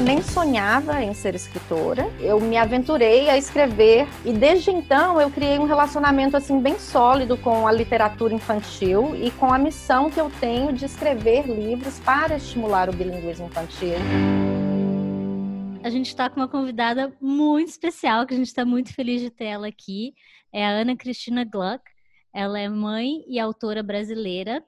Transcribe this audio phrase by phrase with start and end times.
[0.00, 2.10] nem sonhava em ser escritora.
[2.20, 7.36] Eu me aventurei a escrever e desde então eu criei um relacionamento assim bem sólido
[7.36, 12.36] com a literatura infantil e com a missão que eu tenho de escrever livros para
[12.36, 13.96] estimular o bilinguismo infantil.
[15.82, 19.30] A gente está com uma convidada muito especial, que a gente está muito feliz de
[19.30, 20.14] ter ela aqui.
[20.52, 21.82] É a Ana Cristina Gluck.
[22.34, 24.62] Ela é mãe e autora brasileira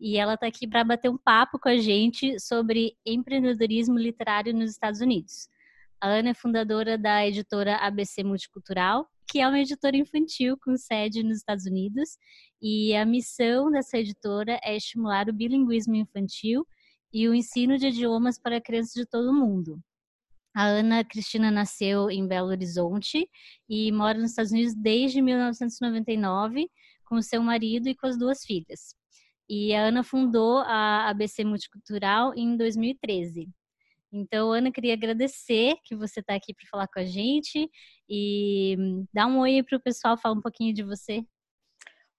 [0.00, 4.70] e ela está aqui para bater um papo com a gente sobre empreendedorismo literário nos
[4.70, 5.48] Estados Unidos.
[6.00, 11.22] A Ana é fundadora da editora ABC Multicultural, que é uma editora infantil com sede
[11.22, 12.16] nos Estados Unidos,
[12.60, 16.66] e a missão dessa editora é estimular o bilinguismo infantil
[17.12, 19.78] e o ensino de idiomas para crianças de todo o mundo.
[20.56, 23.28] A Ana Cristina nasceu em Belo Horizonte
[23.68, 26.68] e mora nos Estados Unidos desde 1999
[27.04, 28.99] com seu marido e com as duas filhas.
[29.52, 33.48] E a Ana fundou a ABC Multicultural em 2013.
[34.12, 37.68] Então, Ana, queria agradecer que você está aqui para falar com a gente
[38.08, 38.76] e
[39.12, 41.24] dar um oi para o pessoal, falar um pouquinho de você.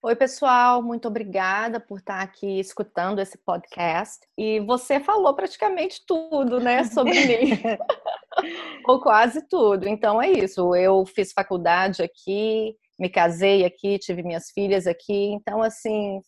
[0.04, 4.20] Oi, pessoal, muito obrigada por estar tá aqui escutando esse podcast.
[4.38, 7.52] E você falou praticamente tudo, né, sobre mim.
[8.90, 9.88] Ou quase tudo.
[9.88, 10.76] Então é isso.
[10.76, 15.32] Eu fiz faculdade aqui, me casei aqui, tive minhas filhas aqui.
[15.34, 16.20] Então, assim,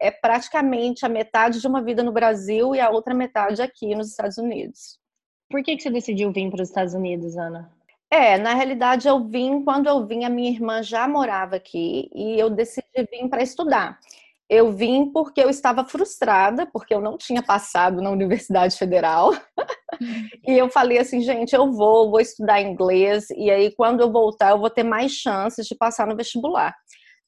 [0.00, 4.10] é praticamente a metade de uma vida no Brasil e a outra metade aqui nos
[4.10, 4.98] Estados Unidos.
[5.50, 7.70] Por que, que você decidiu vir para os Estados Unidos, Ana?
[8.10, 12.38] É, na realidade eu vim, quando eu vim, a minha irmã já morava aqui e
[12.38, 13.98] eu decidi vir para estudar.
[14.48, 19.32] Eu vim porque eu estava frustrada, porque eu não tinha passado na Universidade Federal.
[20.46, 24.50] e eu falei assim, gente, eu vou, vou estudar inglês, e aí quando eu voltar,
[24.50, 26.74] eu vou ter mais chances de passar no vestibular.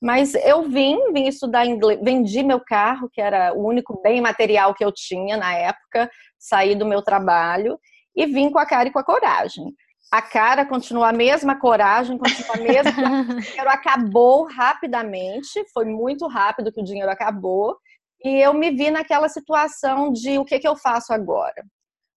[0.00, 4.74] Mas eu vim, vim estudar inglês, vendi meu carro, que era o único bem material
[4.74, 7.78] que eu tinha na época, saí do meu trabalho
[8.14, 9.74] e vim com a cara e com a coragem.
[10.12, 13.20] A cara continua a mesma, coragem continua a mesma.
[13.36, 17.76] o dinheiro acabou rapidamente, foi muito rápido que o dinheiro acabou.
[18.22, 21.64] E eu me vi naquela situação de o que, que eu faço agora?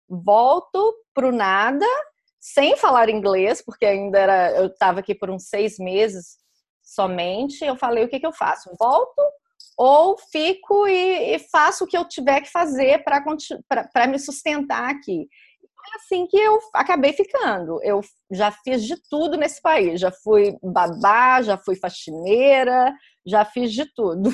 [0.09, 1.87] Volto para o nada,
[2.41, 6.37] sem falar inglês, porque ainda era, eu estava aqui por uns seis meses
[6.97, 8.71] somente, eu falei o que, que eu faço?
[8.81, 9.23] Volto
[9.77, 15.29] ou fico e, e faço o que eu tiver que fazer para me sustentar aqui.
[15.93, 17.79] É assim que eu acabei ficando.
[17.83, 18.01] Eu
[18.33, 20.01] já fiz de tudo nesse país.
[20.01, 22.93] Já fui babá, já fui faxineira,
[23.25, 24.31] já fiz de tudo.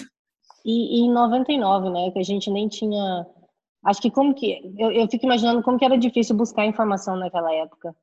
[0.64, 3.26] E, e em 99, né, que a gente nem tinha...
[3.84, 4.62] Acho que como que...
[4.78, 7.94] Eu, eu fico imaginando como que era difícil buscar informação naquela época.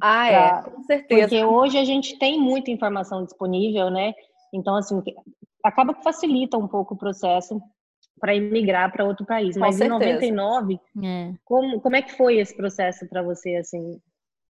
[0.00, 1.28] Ah, é, com certeza.
[1.28, 4.12] Porque hoje a gente tem muita informação disponível, né?
[4.52, 5.02] Então, assim,
[5.62, 7.60] acaba que facilita um pouco o processo
[8.20, 9.56] para emigrar para outro país.
[9.56, 11.32] Mas em 99, é.
[11.44, 14.00] Como, como é que foi esse processo para você, assim?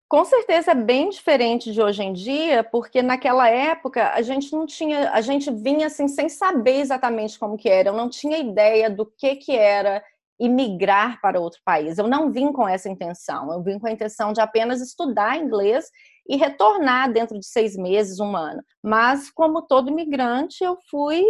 [0.08, 4.64] Com certeza é bem diferente de hoje em dia, porque naquela época a gente não
[4.64, 8.88] tinha, a gente vinha assim sem saber exatamente como que era, eu não tinha ideia
[8.88, 10.00] do que que era
[10.38, 11.98] e migrar para outro país.
[11.98, 15.91] Eu não vim com essa intenção, eu vim com a intenção de apenas estudar inglês
[16.28, 18.62] e retornar dentro de seis meses, um ano.
[18.82, 21.25] Mas, como todo imigrante, eu fui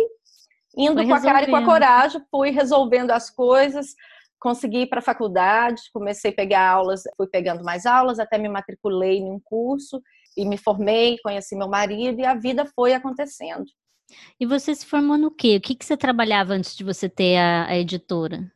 [0.76, 3.94] indo com a cara e com a coragem, fui resolvendo as coisas,
[4.38, 8.48] consegui ir para a faculdade, comecei a pegar aulas, fui pegando mais aulas, até me
[8.48, 10.02] matriculei em um curso
[10.36, 13.64] e me formei, conheci meu marido e a vida foi acontecendo.
[14.38, 15.56] E você se formou no quê?
[15.56, 18.52] O que, que você trabalhava antes de você ter a, a editora?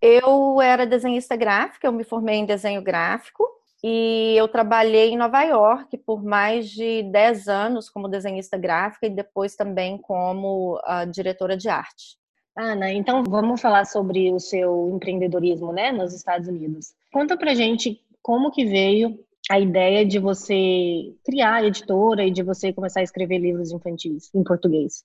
[0.00, 3.46] Eu era desenhista gráfica, eu me formei em desenho gráfico
[3.82, 9.10] e eu trabalhei em Nova York por mais de 10 anos como desenhista gráfica e
[9.10, 12.18] depois também como uh, diretora de arte.
[12.56, 16.92] Ana, então vamos falar sobre o seu empreendedorismo, né, nos Estados Unidos.
[17.12, 19.18] Conta pra gente como que veio
[19.50, 24.30] a ideia de você criar a editora e de você começar a escrever livros infantis
[24.34, 25.04] em português.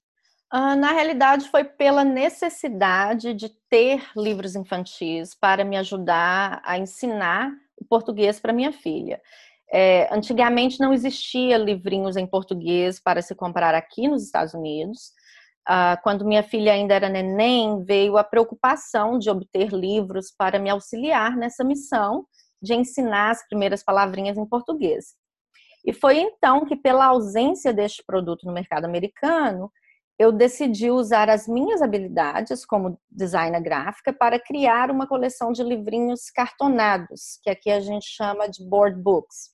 [0.53, 7.51] Uh, na realidade, foi pela necessidade de ter livros infantis para me ajudar a ensinar
[7.77, 9.21] o português para minha filha.
[9.73, 15.11] É, antigamente não existia livrinhos em português para se comprar aqui nos Estados Unidos.
[15.67, 20.69] Uh, quando minha filha ainda era neném, veio a preocupação de obter livros para me
[20.69, 22.25] auxiliar nessa missão
[22.61, 25.15] de ensinar as primeiras palavrinhas em português.
[25.83, 29.71] E foi então que, pela ausência deste produto no mercado americano,
[30.17, 36.29] eu decidi usar as minhas habilidades como designer gráfica para criar uma coleção de livrinhos
[36.29, 39.53] cartonados, que aqui a gente chama de board books.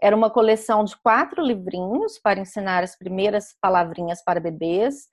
[0.00, 5.08] Era uma coleção de quatro livrinhos para ensinar as primeiras palavrinhas para bebês,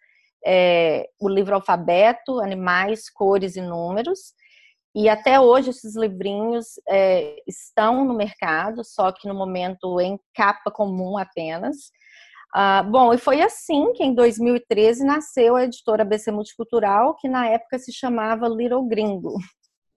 [0.46, 4.34] é, o livro alfabeto, animais, cores e números.
[4.96, 10.72] E até hoje esses livrinhos é, estão no mercado, só que no momento em capa
[10.72, 11.92] comum apenas.
[12.54, 17.48] Ah, bom, e foi assim que em 2013 nasceu a editora BC Multicultural, que na
[17.48, 19.36] época se chamava Little Gringo.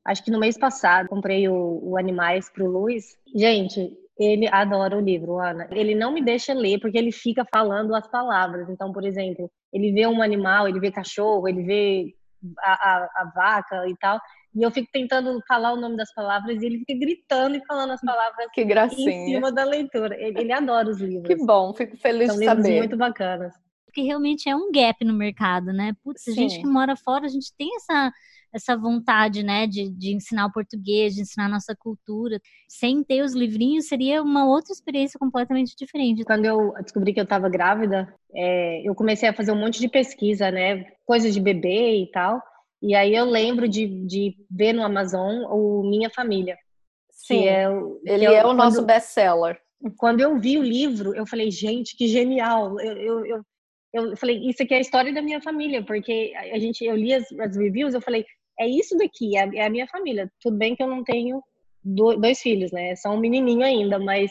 [0.05, 3.17] Acho que no mês passado comprei o, o Animais para o Luiz.
[3.35, 5.69] Gente, ele adora o livro, Ana.
[5.71, 8.69] Ele não me deixa ler porque ele fica falando as palavras.
[8.69, 12.15] Então, por exemplo, ele vê um animal, ele vê cachorro, ele vê
[12.59, 14.21] a, a, a vaca e tal.
[14.55, 17.93] E eu fico tentando falar o nome das palavras e ele fica gritando e falando
[17.93, 19.11] as palavras que gracinha.
[19.11, 20.17] em cima da leitura.
[20.21, 21.27] Ele, ele adora os livros.
[21.27, 22.79] Que bom, fico feliz São de livros saber.
[22.79, 23.55] muito bacanas.
[23.87, 25.93] Porque realmente é um gap no mercado, né?
[26.03, 28.13] Putz, a gente que mora fora, a gente tem essa,
[28.53, 32.41] essa vontade, né, de, de ensinar o português, de ensinar a nossa cultura.
[32.69, 36.25] Sem ter os livrinhos, seria uma outra experiência completamente diferente.
[36.25, 39.89] Quando eu descobri que eu estava grávida, é, eu comecei a fazer um monte de
[39.89, 40.85] pesquisa, né?
[41.05, 42.41] Coisas de bebê e tal.
[42.83, 46.57] E aí eu lembro de, de ver no Amazon o Minha Família.
[47.11, 47.67] Sim, é
[48.05, 49.61] ele é o quando- nosso best-seller.
[49.99, 52.81] quando eu vi o livro, eu falei, gente, que genial.
[52.81, 53.43] Eu, eu, eu,
[53.93, 57.13] eu falei, isso aqui é a história da minha família, porque a gente, eu li
[57.13, 58.25] as, as reviews, eu falei,
[58.59, 60.31] é isso daqui, é, a- é a minha família.
[60.41, 61.43] Tudo bem que eu não tenho
[61.85, 62.91] do- dois filhos, né?
[62.91, 64.31] É só um menininho ainda, mas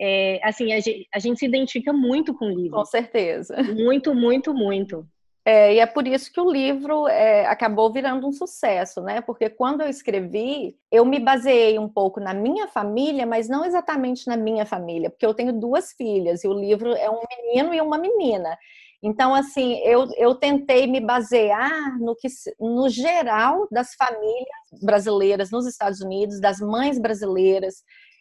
[0.00, 2.76] é, assim, a gente, a gente se identifica muito com o livro.
[2.78, 3.56] Com certeza.
[3.62, 5.04] Muito, muito, muito.
[5.50, 9.22] É, e é por isso que o livro é, acabou virando um sucesso, né?
[9.22, 14.26] Porque quando eu escrevi, eu me baseei um pouco na minha família, mas não exatamente
[14.26, 17.80] na minha família, porque eu tenho duas filhas e o livro é um menino e
[17.80, 18.58] uma menina.
[19.02, 22.28] Então, assim, eu, eu tentei me basear no que,
[22.60, 27.76] no geral das famílias brasileiras nos Estados Unidos, das mães brasileiras,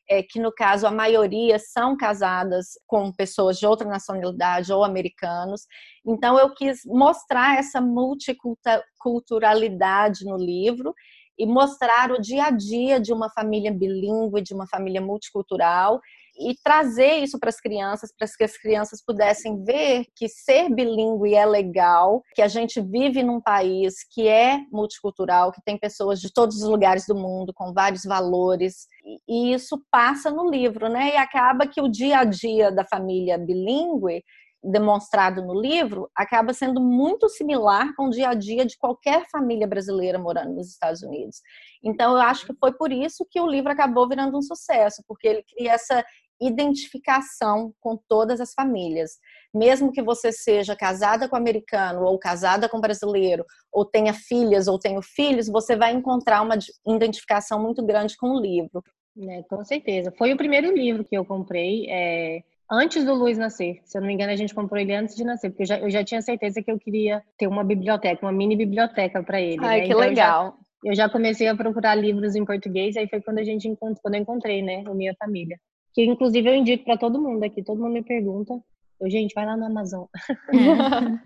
[0.09, 5.67] é, que no caso a maioria são casadas com pessoas de outra nacionalidade ou americanos.
[6.05, 10.93] Então eu quis mostrar essa multiculturalidade no livro
[11.37, 16.01] e mostrar o dia a dia de uma família bilíngue, de uma família multicultural
[16.39, 21.33] e trazer isso para as crianças, para que as crianças pudessem ver que ser bilíngue
[21.33, 26.31] é legal, que a gente vive num país que é multicultural, que tem pessoas de
[26.31, 28.87] todos os lugares do mundo com vários valores,
[29.27, 31.13] e isso passa no livro, né?
[31.13, 34.23] E acaba que o dia a dia da família bilíngue
[34.63, 39.67] demonstrado no livro acaba sendo muito similar com o dia a dia de qualquer família
[39.67, 41.41] brasileira morando nos Estados Unidos.
[41.83, 45.27] Então, eu acho que foi por isso que o livro acabou virando um sucesso, porque
[45.27, 46.03] ele cria essa
[46.41, 49.11] identificação com todas as famílias.
[49.53, 54.77] Mesmo que você seja casada com americano, ou casada com brasileiro, ou tenha filhas, ou
[54.79, 56.57] tenha filhos, você vai encontrar uma
[56.87, 58.83] identificação muito grande com o livro.
[59.19, 60.13] É, com certeza.
[60.17, 62.41] Foi o primeiro livro que eu comprei é,
[62.71, 63.79] antes do Luiz nascer.
[63.83, 65.79] Se eu não me engano, a gente comprou ele antes de nascer, porque eu já,
[65.79, 69.63] eu já tinha certeza que eu queria ter uma biblioteca, uma mini biblioteca para ele.
[69.65, 69.85] Ai, né?
[69.87, 70.57] que Então, eu já- legal.
[70.83, 74.13] Eu já comecei a procurar livros em português, aí foi quando a gente encont- quando
[74.13, 75.57] eu encontrei, né, o Minha Família.
[75.97, 78.53] Que inclusive eu indico para todo mundo aqui, todo mundo me pergunta.
[79.01, 80.05] Eu, gente, vai lá no Amazon.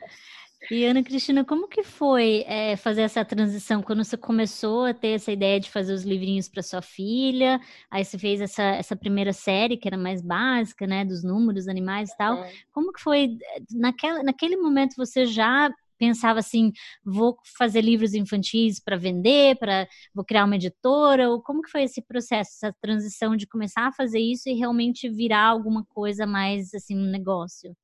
[0.69, 5.15] E Ana Cristina, como que foi é, fazer essa transição quando você começou a ter
[5.15, 7.59] essa ideia de fazer os livrinhos para sua filha?
[7.89, 12.11] Aí você fez essa, essa primeira série que era mais básica, né, dos números, animais
[12.11, 12.45] e tal.
[12.71, 13.39] Como que foi
[13.71, 16.71] naquela, naquele momento você já pensava assim,
[17.05, 21.83] vou fazer livros infantis para vender, para vou criar uma editora, ou como que foi
[21.83, 26.73] esse processo, essa transição de começar a fazer isso e realmente virar alguma coisa mais
[26.73, 27.77] assim um negócio?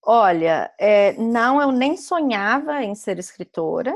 [0.00, 3.92] Olha, é, não, eu nem sonhava em ser escritora.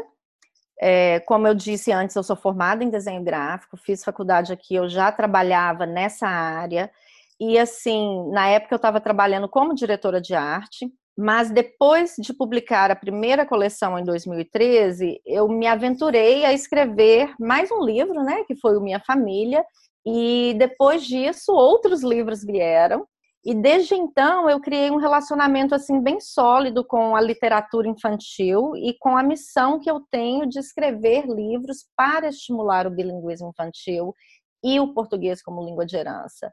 [0.81, 4.89] É, como eu disse antes, eu sou formada em desenho gráfico, fiz faculdade aqui, eu
[4.89, 6.91] já trabalhava nessa área.
[7.39, 12.91] E assim, na época eu estava trabalhando como diretora de arte, mas depois de publicar
[12.91, 18.57] a primeira coleção em 2013, eu me aventurei a escrever mais um livro, né, que
[18.57, 19.65] foi o Minha Família.
[20.07, 23.07] E depois disso, outros livros vieram.
[23.45, 28.97] E desde então eu criei um relacionamento assim bem sólido com a literatura infantil e
[28.99, 34.15] com a missão que eu tenho de escrever livros para estimular o bilinguismo infantil
[34.63, 36.53] e o português como língua de herança.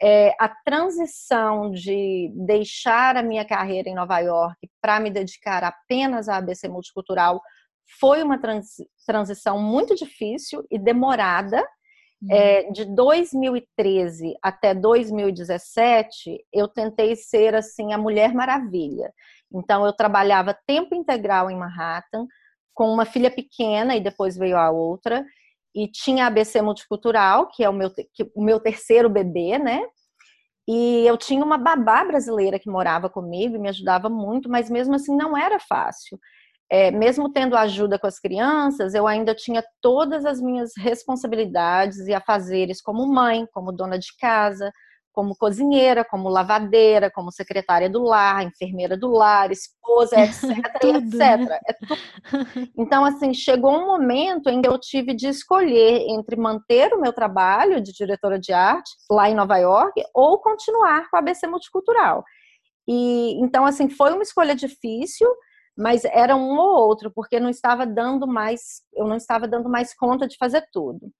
[0.00, 6.28] É, a transição de deixar a minha carreira em Nova York para me dedicar apenas
[6.28, 7.40] à ABC Multicultural
[7.98, 11.66] foi uma transi transição muito difícil e demorada,
[12.30, 19.12] é, de 2013 até 2017, eu tentei ser assim a Mulher Maravilha.
[19.52, 22.26] Então eu trabalhava tempo integral em Manhattan
[22.74, 25.24] com uma filha pequena e depois veio a outra
[25.74, 29.82] e tinha a ABC multicultural, que é o meu que, o meu terceiro bebê, né?
[30.68, 34.94] E eu tinha uma babá brasileira que morava comigo e me ajudava muito, mas mesmo
[34.94, 36.18] assim não era fácil.
[36.70, 42.14] é, mesmo tendo ajuda com as crianças, eu ainda tinha todas as minhas responsabilidades e
[42.14, 44.70] afazeres como mãe, como dona de casa,
[45.18, 51.12] como cozinheira, como lavadeira, como secretária do lar, enfermeira do lar, esposa, etc, etc.
[51.12, 51.58] Né?
[51.66, 51.74] É
[52.78, 57.12] então, assim, chegou um momento em que eu tive de escolher entre manter o meu
[57.12, 62.22] trabalho de diretora de arte lá em Nova York ou continuar com a ABC Multicultural.
[62.86, 65.28] E então, assim, foi uma escolha difícil,
[65.76, 69.92] mas era um ou outro, porque não estava dando mais, eu não estava dando mais
[69.96, 71.10] conta de fazer tudo.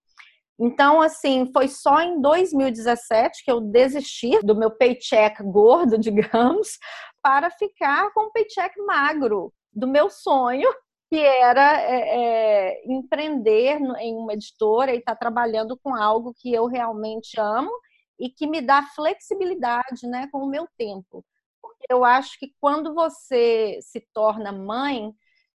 [0.58, 6.78] Então, assim, foi só em 2017 que eu desisti do meu paycheck gordo, digamos,
[7.22, 10.68] para ficar com um paycheck magro do meu sonho,
[11.08, 16.52] que era é, é, empreender em uma editora e estar tá trabalhando com algo que
[16.52, 17.70] eu realmente amo
[18.18, 21.24] e que me dá flexibilidade né, com o meu tempo.
[21.62, 25.12] Porque eu acho que quando você se torna mãe,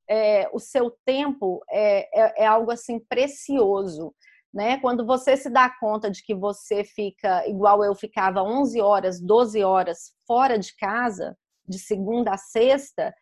[0.09, 4.13] é, o seu tempo é, é, é algo assim precioso
[4.53, 4.77] né?
[4.79, 9.63] Quando você se dá conta de que você fica igual eu ficava 11 horas, 12
[9.63, 11.37] horas fora de casa,
[11.67, 13.13] de segunda a sexta,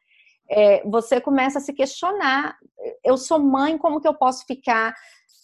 [0.50, 2.56] é, você começa a se questionar.
[3.04, 4.94] Eu sou mãe, como que eu posso ficar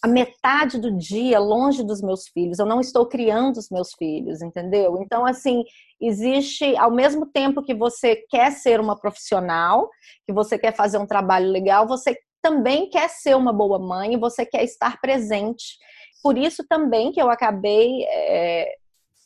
[0.02, 2.58] a metade do dia longe dos meus filhos?
[2.58, 4.98] Eu não estou criando os meus filhos, entendeu?
[5.00, 5.64] Então, assim,
[6.00, 9.90] existe, ao mesmo tempo que você quer ser uma profissional,
[10.26, 14.44] que você quer fazer um trabalho legal, você também quer ser uma boa mãe, você
[14.44, 15.78] quer estar presente.
[16.22, 18.74] Por isso também que eu acabei é,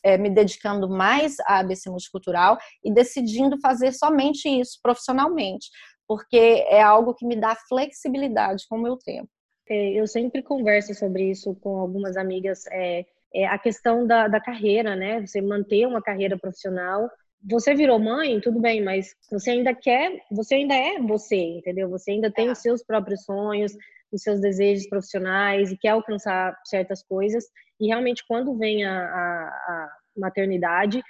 [0.03, 5.69] é, me dedicando mais à ABC Multicultural e decidindo fazer somente isso profissionalmente,
[6.07, 9.29] porque é algo que me dá flexibilidade com o meu tempo.
[9.69, 14.39] É, eu sempre converso sobre isso com algumas amigas, é, é a questão da, da
[14.39, 15.19] carreira, né?
[15.27, 17.09] Você manter uma carreira profissional
[17.43, 21.89] você virou mãe, tudo bem, mas você ainda quer, você ainda é você, entendeu?
[21.89, 22.51] Você ainda tem é.
[22.51, 23.73] os seus próprios sonhos,
[24.11, 27.45] os seus desejos profissionais e quer alcançar certas coisas.
[27.79, 31.01] E realmente, quando vem a, a, a maternidade,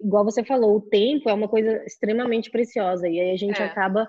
[0.00, 3.08] igual você falou, o tempo é uma coisa extremamente preciosa.
[3.08, 3.64] E aí a gente é.
[3.64, 4.08] acaba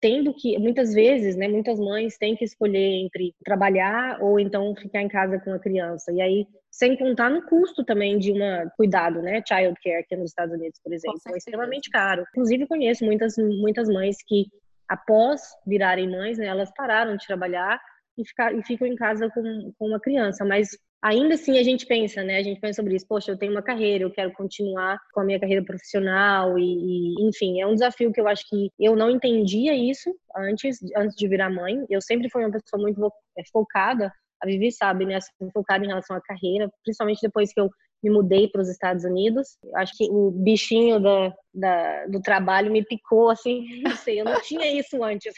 [0.00, 5.02] tendo que, muitas vezes, né, muitas mães têm que escolher entre trabalhar ou então ficar
[5.02, 6.10] em casa com a criança.
[6.10, 10.30] E aí, sem contar no custo também de uma cuidado, né, child care aqui nos
[10.30, 12.24] Estados Unidos, por exemplo, é extremamente caro.
[12.30, 14.46] Inclusive, conheço muitas, muitas mães que,
[14.88, 17.78] após virarem mães, né, elas pararam de trabalhar
[18.16, 20.70] e, ficar, e ficam em casa com, com uma criança, mas
[21.02, 22.38] ainda assim a gente pensa, né?
[22.38, 23.06] A gente pensa sobre isso.
[23.08, 27.28] Poxa, eu tenho uma carreira, eu quero continuar com a minha carreira profissional e, e,
[27.28, 31.28] enfim, é um desafio que eu acho que eu não entendia isso antes, antes de
[31.28, 31.84] virar mãe.
[31.88, 33.00] Eu sempre fui uma pessoa muito
[33.38, 35.16] é, focada, a Vivi sabe, né?
[35.16, 37.70] Assim, focada em relação à carreira, principalmente depois que eu
[38.02, 39.58] me mudei para os Estados Unidos.
[39.74, 44.40] Acho que o bichinho da, da, do trabalho me picou, assim, não sei, eu não
[44.40, 45.34] tinha isso antes.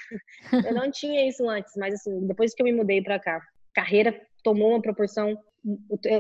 [0.67, 3.41] Eu não tinha isso antes, mas assim, depois que eu me mudei para cá,
[3.75, 5.37] carreira tomou uma proporção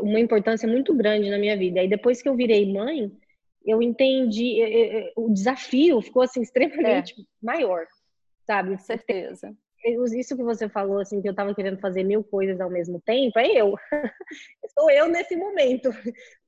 [0.02, 1.82] uma importância muito grande na minha vida.
[1.82, 3.10] E depois que eu virei mãe,
[3.64, 4.60] eu entendi
[5.16, 7.24] o desafio ficou assim extremamente é.
[7.42, 7.84] maior,
[8.46, 8.76] sabe?
[8.76, 9.52] Com certeza.
[10.16, 13.36] Isso que você falou assim que eu estava querendo fazer mil coisas ao mesmo tempo,
[13.38, 13.74] é eu.
[14.78, 15.90] Sou eu nesse momento.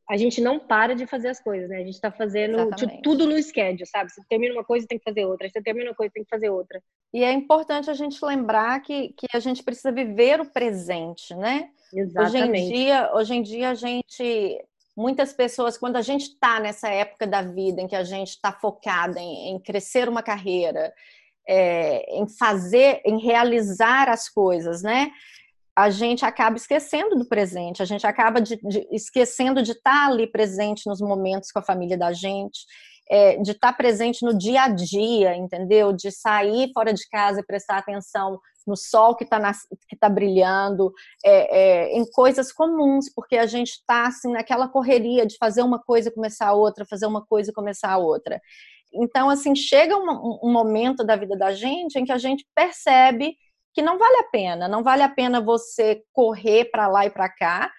[0.09, 1.77] A gente não para de fazer as coisas, né?
[1.77, 4.13] A gente está fazendo tipo, tudo no schedule, sabe?
[4.13, 5.49] Você termina uma coisa, tem que fazer outra.
[5.49, 6.83] Você termina uma coisa, tem que fazer outra.
[7.13, 11.71] E é importante a gente lembrar que, que a gente precisa viver o presente, né?
[11.93, 12.37] Exatamente.
[12.37, 16.89] Hoje em dia, hoje em dia a gente, muitas pessoas, quando a gente está nessa
[16.89, 20.93] época da vida em que a gente está focada em, em, crescer uma carreira,
[21.49, 25.11] é, em fazer, em realizar as coisas, né?
[25.77, 30.07] A gente acaba esquecendo do presente, a gente acaba de, de, esquecendo de estar tá
[30.07, 32.61] ali presente nos momentos com a família da gente,
[33.11, 35.93] é, de estar tá presente no dia a dia, entendeu?
[35.93, 39.53] De sair fora de casa e prestar atenção no sol que está
[40.01, 40.93] tá brilhando,
[41.25, 45.79] é, é, em coisas comuns, porque a gente está assim, naquela correria de fazer uma
[45.79, 48.41] coisa e começar a outra, fazer uma coisa e começar a outra.
[48.93, 53.37] Então, assim, chega um, um momento da vida da gente em que a gente percebe
[53.75, 57.29] que não vale a pena, não vale a pena você correr para lá e para
[57.29, 57.71] cá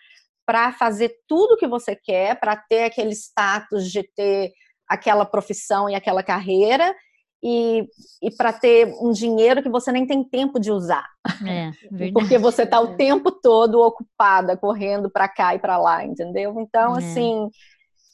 [0.45, 4.53] para fazer tudo que você quer, para ter aquele status de ter
[4.87, 6.95] aquela profissão e aquela carreira
[7.43, 7.87] e,
[8.21, 11.07] e para ter um dinheiro que você nem tem tempo de usar.
[11.47, 11.71] É,
[12.13, 16.59] Porque você está o tempo todo ocupada, correndo para cá e para lá, entendeu?
[16.59, 16.99] Então, é.
[16.99, 17.49] assim,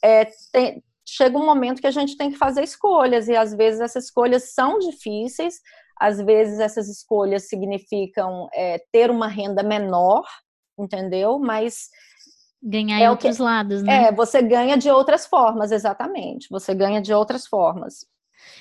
[0.02, 3.80] é, tem, chega um momento que a gente tem que fazer escolhas, e às vezes
[3.80, 5.60] essas escolhas são difíceis,
[5.98, 10.24] às vezes essas escolhas significam é, ter uma renda menor,
[10.78, 11.38] entendeu?
[11.38, 11.88] Mas
[12.62, 14.04] ganhar é em outros que, lados, né?
[14.04, 16.48] É, você ganha de outras formas, exatamente.
[16.50, 18.06] Você ganha de outras formas.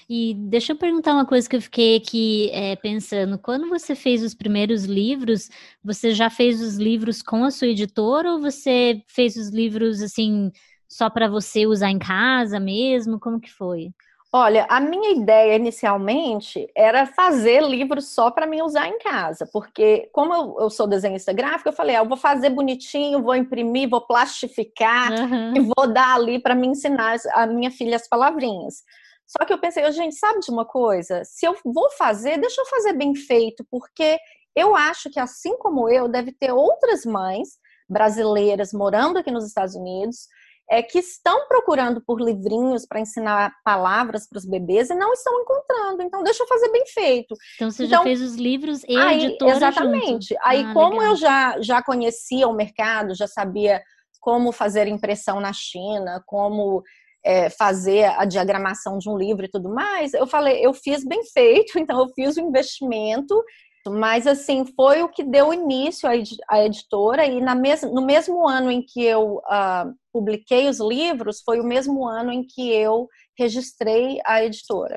[0.10, 3.38] E deixa eu perguntar uma coisa que eu fiquei aqui é, pensando.
[3.40, 5.50] Quando você fez os primeiros livros,
[5.84, 10.52] você já fez os livros com a sua editora ou você fez os livros assim
[10.88, 13.20] só para você usar em casa mesmo?
[13.20, 13.92] Como que foi?
[14.34, 20.10] Olha, a minha ideia inicialmente era fazer livros só para mim usar em casa, porque
[20.14, 23.90] como eu, eu, sou desenhista gráfico, eu falei, ah, eu vou fazer bonitinho, vou imprimir,
[23.90, 25.54] vou plastificar uhum.
[25.54, 28.84] e vou dar ali para me ensinar a minha filha as palavrinhas.
[29.28, 31.24] Só que eu pensei, gente, sabe de uma coisa?
[31.26, 34.18] Se eu vou fazer, deixa eu fazer bem feito, porque
[34.56, 37.50] eu acho que assim como eu, deve ter outras mães
[37.90, 40.28] brasileiras morando aqui nos Estados Unidos
[40.72, 45.42] é, que estão procurando por livrinhos para ensinar palavras para os bebês e não estão
[45.42, 46.02] encontrando.
[46.02, 47.36] Então, deixa eu fazer bem feito.
[47.56, 50.30] Então, você então, já fez os livros e aí, editora Exatamente.
[50.30, 50.42] Junto.
[50.46, 51.10] Aí, ah, como legal.
[51.10, 53.84] eu já, já conhecia o mercado, já sabia
[54.22, 56.82] como fazer impressão na China, como
[57.22, 61.22] é, fazer a diagramação de um livro e tudo mais, eu falei, eu fiz bem
[61.34, 63.44] feito, então eu fiz o investimento
[63.88, 66.08] mas, assim, foi o que deu início
[66.50, 71.42] à editora, e na mes no mesmo ano em que eu uh, publiquei os livros,
[71.42, 73.08] foi o mesmo ano em que eu
[73.38, 74.96] registrei a editora.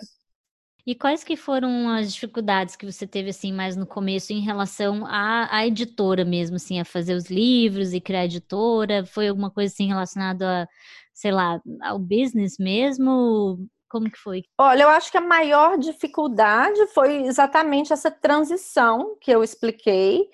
[0.86, 5.06] E quais que foram as dificuldades que você teve, assim, mais no começo em relação
[5.06, 9.06] à, à editora mesmo, assim, a fazer os livros e criar editora?
[9.06, 10.68] Foi alguma coisa, assim, relacionada a,
[11.14, 13.66] sei lá, ao business mesmo?
[13.94, 14.42] Como que foi?
[14.58, 20.28] Olha, eu acho que a maior dificuldade foi exatamente essa transição que eu expliquei.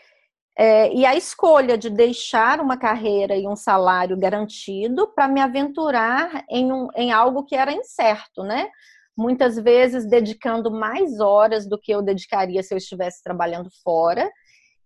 [0.56, 6.42] É, e a escolha de deixar uma carreira e um salário garantido para me aventurar
[6.48, 8.70] em, um, em algo que era incerto, né?
[9.14, 14.32] Muitas vezes dedicando mais horas do que eu dedicaria se eu estivesse trabalhando fora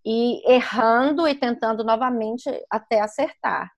[0.04, 3.70] e errando e tentando novamente até acertar.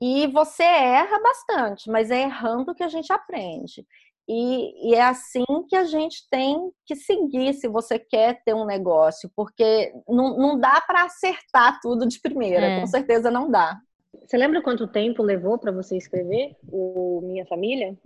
[0.00, 3.86] E você erra bastante, mas é errando que a gente aprende.
[4.32, 8.64] E, e, é assim que a gente tem que seguir se você quer ter um
[8.64, 12.80] negócio, porque não, não dá para acertar tudo de primeira, é.
[12.80, 13.80] com certeza não dá.
[14.24, 17.98] Você lembra quanto tempo levou para você escrever o Minha Família?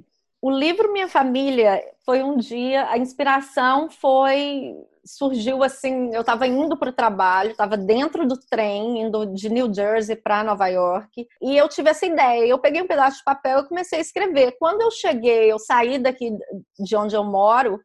[0.45, 6.77] O livro Minha Família foi um dia, a inspiração foi surgiu assim, eu estava indo
[6.77, 11.57] para o trabalho, estava dentro do trem, indo de New Jersey para Nova York, e
[11.57, 12.47] eu tive essa ideia.
[12.47, 14.55] Eu peguei um pedaço de papel e comecei a escrever.
[14.59, 16.37] Quando eu cheguei, eu saí daqui
[16.79, 17.81] de onde eu moro,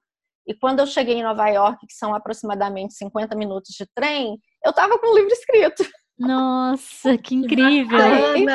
[0.45, 4.72] e quando eu cheguei em Nova York, que são aproximadamente 50 minutos de trem, eu
[4.72, 5.86] estava com o livro escrito.
[6.19, 7.97] Nossa, que incrível!
[7.97, 8.45] Aí,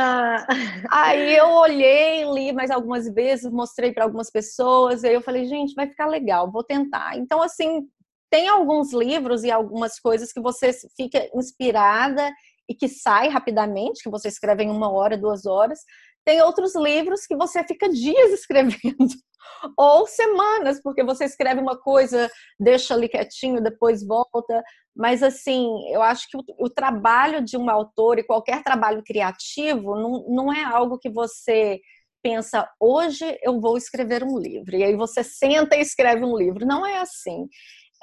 [0.90, 5.46] aí, eu olhei, li mais algumas vezes, mostrei para algumas pessoas, e aí eu falei,
[5.46, 7.16] gente, vai ficar legal, vou tentar.
[7.16, 7.88] Então, assim,
[8.30, 12.30] tem alguns livros e algumas coisas que você fica inspirada
[12.68, 15.80] e que sai rapidamente, que você escreve em uma hora, duas horas.
[16.24, 19.08] Tem outros livros que você fica dias escrevendo,
[19.76, 24.62] ou semanas, porque você escreve uma coisa, deixa ali quietinho, depois volta.
[24.96, 30.24] Mas, assim, eu acho que o, trabalho de um autor e qualquer trabalho criativo não,
[30.28, 31.80] não é algo que você
[32.22, 34.74] pensa, hoje eu vou escrever um livro.
[34.76, 36.64] E aí você senta e escreve um livro.
[36.64, 37.46] Não é assim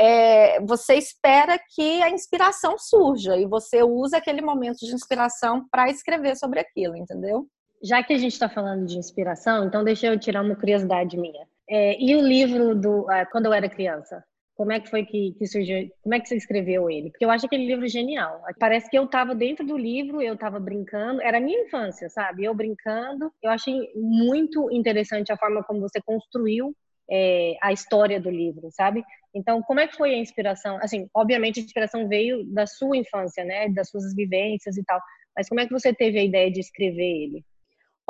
[0.02, 5.92] é, você espera que a inspiração surja e você usa aquele momento de inspiração para
[5.92, 7.48] escrever sobre aquilo, entendeu?
[7.84, 11.48] Já que a gente está falando de inspiração, então deixa eu tirar uma curiosidade minha.
[11.70, 14.24] É, e o livro do ah, Quando Eu Era Criança?
[14.56, 15.90] Como é que foi que, que, surgiu?
[16.04, 17.10] Como é que você escreveu ele?
[17.10, 18.42] Porque eu acho aquele livro genial.
[18.60, 21.22] Parece que eu estava dentro do livro, eu estava brincando.
[21.22, 22.44] Era a minha infância, sabe?
[22.44, 23.32] Eu brincando.
[23.42, 26.76] Eu achei muito interessante a forma como você construiu
[27.10, 29.04] é, a história do livro, sabe?
[29.34, 30.78] Então, como é que foi a inspiração?
[30.82, 33.70] Assim, obviamente a inspiração veio da sua infância, né?
[33.70, 35.02] Das suas vivências e tal.
[35.36, 37.46] Mas como é que você teve a ideia de escrever ele?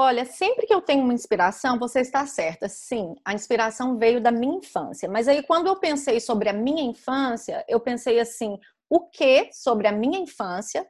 [0.03, 2.67] Olha, sempre que eu tenho uma inspiração, você está certa.
[2.67, 5.07] Sim, a inspiração veio da minha infância.
[5.07, 8.57] Mas aí, quando eu pensei sobre a minha infância, eu pensei assim:
[8.89, 10.87] o que sobre a minha infância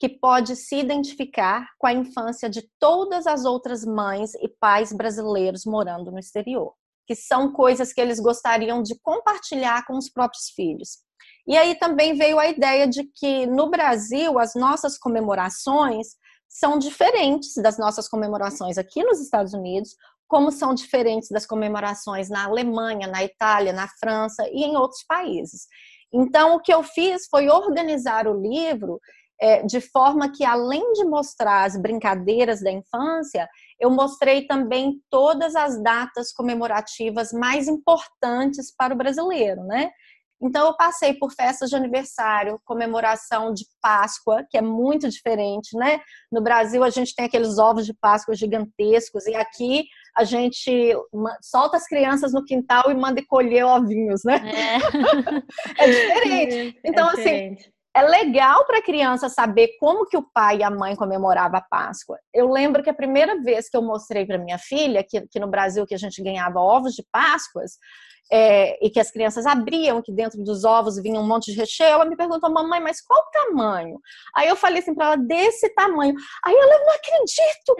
[0.00, 5.66] que pode se identificar com a infância de todas as outras mães e pais brasileiros
[5.66, 6.72] morando no exterior?
[7.06, 11.00] que são coisas que eles gostariam de compartilhar com os próprios filhos.
[11.46, 16.16] E aí também veio a ideia de que no Brasil as nossas comemorações
[16.54, 19.96] são diferentes das nossas comemorações aqui nos Estados Unidos,
[20.28, 25.66] como são diferentes das comemorações na Alemanha, na Itália, na França e em outros países.
[26.12, 29.00] Então, o que eu fiz foi organizar o livro
[29.40, 33.48] é, de forma que, além de mostrar as brincadeiras da infância,
[33.80, 39.90] eu mostrei também todas as datas comemorativas mais importantes para o brasileiro, né?
[40.44, 46.00] Então, eu passei por festas de aniversário, comemoração de Páscoa, que é muito diferente, né?
[46.30, 50.94] No Brasil, a gente tem aqueles ovos de Páscoa gigantescos, e aqui a gente
[51.42, 54.40] solta as crianças no quintal e manda colher ovinhos, né?
[55.78, 56.80] É, é diferente.
[56.84, 57.60] Então, é assim, diferente.
[57.62, 61.58] assim, é legal para a criança saber como que o pai e a mãe comemoravam
[61.58, 62.18] a Páscoa.
[62.34, 65.48] Eu lembro que a primeira vez que eu mostrei para minha filha que, que, no
[65.48, 67.78] Brasil que a gente ganhava ovos de Páscoas
[68.30, 71.90] é, e que as crianças abriam, que dentro dos ovos vinha um monte de recheio,
[71.90, 74.00] ela me perguntou, mamãe, mas qual o tamanho?
[74.34, 76.14] Aí eu falei assim para ela, desse tamanho.
[76.44, 77.76] Aí ela, não acredito!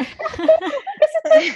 [1.03, 1.55] Esse tamanho,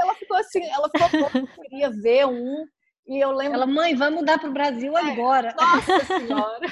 [0.00, 2.66] ela ficou assim, ela ficou, queria ver um
[3.08, 3.54] e eu lembro.
[3.54, 5.54] Ela, mãe, vai mudar para o Brasil é, agora.
[5.58, 6.68] Nossa Senhora!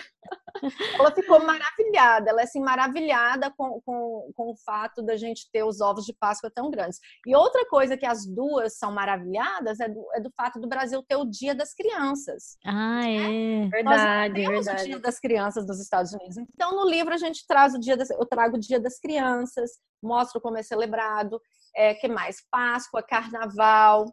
[0.99, 5.63] ela ficou maravilhada, ela é assim, maravilhada com, com, com o fato da gente ter
[5.63, 6.99] os ovos de Páscoa tão grandes.
[7.27, 11.03] E outra coisa que as duas são maravilhadas é do, é do fato do Brasil
[11.07, 12.57] ter o Dia das Crianças.
[12.65, 13.69] Ah, é.
[13.69, 14.83] Verdade, Nós verdade.
[14.83, 16.37] o Dia das Crianças dos Estados Unidos.
[16.39, 19.73] Então, no livro, a gente traz o dia das, eu trago o Dia das Crianças,
[20.03, 21.41] mostro como é celebrado,
[21.75, 22.43] é, que mais?
[22.51, 24.07] Páscoa, Carnaval,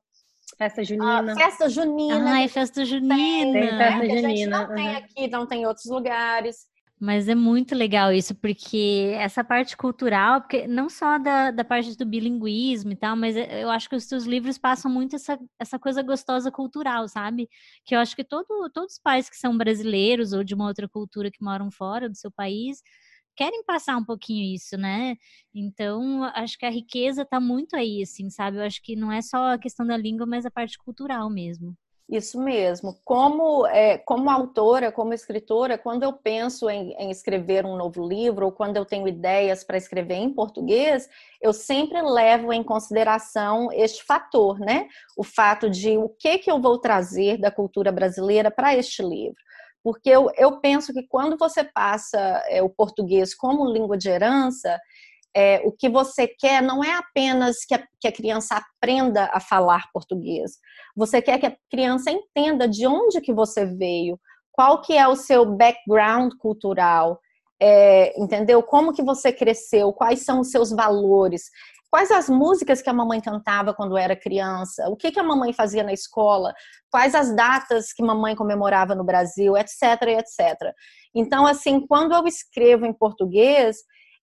[0.57, 1.31] Festa junina.
[1.31, 2.31] Ah, festa junina.
[2.31, 3.53] Ai, festa junina.
[3.53, 4.27] Tem, festa junina.
[4.27, 4.75] A gente não uhum.
[4.75, 6.67] tem aqui, não tem em outros lugares.
[6.99, 11.97] Mas é muito legal isso, porque essa parte cultural, porque não só da, da parte
[11.97, 15.77] do bilinguismo e tal, mas eu acho que os seus livros passam muito essa, essa
[15.77, 17.49] coisa gostosa cultural, sabe?
[17.83, 20.87] Que eu acho que todo, todos os pais que são brasileiros ou de uma outra
[20.87, 22.81] cultura que moram fora do seu país
[23.35, 25.15] querem passar um pouquinho isso, né?
[25.53, 28.57] Então, acho que a riqueza está muito aí, assim, sabe?
[28.57, 31.75] Eu acho que não é só a questão da língua, mas a parte cultural mesmo.
[32.09, 32.99] Isso mesmo.
[33.05, 38.45] Como, é, como autora, como escritora, quando eu penso em, em, escrever um novo livro
[38.45, 41.09] ou quando eu tenho ideias para escrever em português,
[41.41, 44.87] eu sempre levo em consideração este fator, né?
[45.17, 49.41] O fato de o que que eu vou trazer da cultura brasileira para este livro.
[49.83, 52.17] Porque eu, eu penso que quando você passa
[52.47, 54.79] é, o português como língua de herança,
[55.35, 59.39] é, o que você quer não é apenas que a, que a, criança aprenda a
[59.39, 60.59] falar português.
[60.95, 64.19] Você quer que a criança entenda de onde que você veio,
[64.51, 67.19] qual que é o seu background cultural,
[67.59, 68.61] é, entendeu?
[68.61, 71.49] Como que você cresceu, quais são os seus valores
[71.93, 75.53] quais as músicas que a mamãe cantava quando era criança, o que, que a mamãe
[75.53, 76.51] fazia na escola,
[76.89, 80.73] quais as datas que a mamãe comemorava no Brasil, etc, etc.
[81.13, 83.77] Então, assim, quando eu escrevo em português,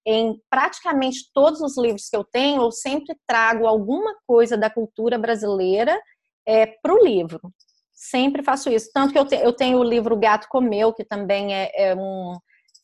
[0.05, 5.17] em praticamente todos os livros que eu tenho, eu sempre trago alguma coisa da cultura
[5.17, 5.97] brasileira
[6.45, 7.39] é, para o livro.
[7.95, 8.91] Sempre faço isso.
[8.93, 12.37] Tanto que eu, te, eu tenho o livro Gato Comeu, que também é, é um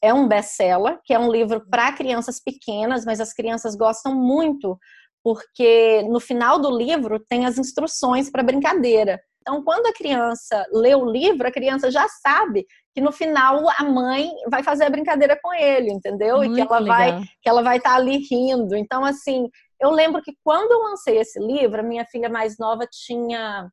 [0.06, 4.78] é um best-seller, que é um livro para crianças pequenas, mas as crianças gostam muito,
[5.22, 9.20] porque no final do livro tem as instruções para brincadeira.
[9.40, 13.84] Então, quando a criança lê o livro, a criança já sabe que no final a
[13.84, 16.38] mãe vai fazer a brincadeira com ele, entendeu?
[16.38, 16.96] Muito e que ela legal.
[16.96, 18.74] vai que ela vai estar tá ali rindo.
[18.74, 19.48] Então, assim,
[19.80, 23.70] eu lembro que quando eu lancei esse livro, a minha filha mais nova tinha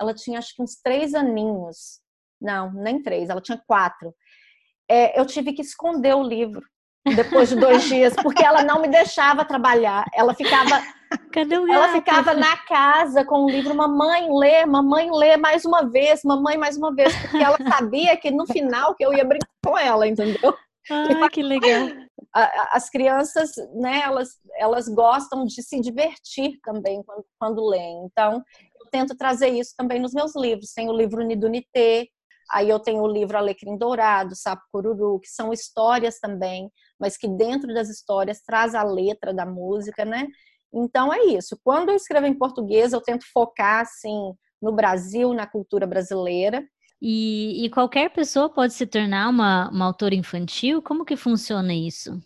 [0.00, 2.00] ela tinha acho que uns três aninhos.
[2.40, 4.12] Não, nem três, ela tinha quatro
[4.88, 6.62] é, eu tive que esconder o livro
[7.14, 10.04] depois de dois dias, porque ela não me deixava trabalhar.
[10.14, 10.82] Ela ficava.
[11.36, 16.56] Ela ficava na casa com o livro, mamãe lê, mamãe lê mais uma vez, mamãe
[16.58, 20.08] mais uma vez, porque ela sabia que no final que eu ia brincar com ela,
[20.08, 20.52] entendeu?
[20.90, 21.88] Ah, que legal.
[22.72, 28.04] As crianças, né, elas, elas gostam de se divertir também quando, quando leem.
[28.06, 28.42] Então,
[28.80, 30.72] eu tento trazer isso também nos meus livros.
[30.72, 32.08] Tem o livro Nidunité,
[32.52, 37.28] Aí eu tenho o livro Alecrim Dourado, Sapo Cururu, que são histórias também, mas que
[37.28, 40.26] dentro das histórias traz a letra da música, né?
[40.72, 41.58] Então é isso.
[41.64, 46.64] Quando eu escrevo em português, eu tento focar assim no Brasil, na cultura brasileira.
[47.00, 50.80] E, e qualquer pessoa pode se tornar uma, uma autora infantil?
[50.82, 52.22] Como que funciona isso?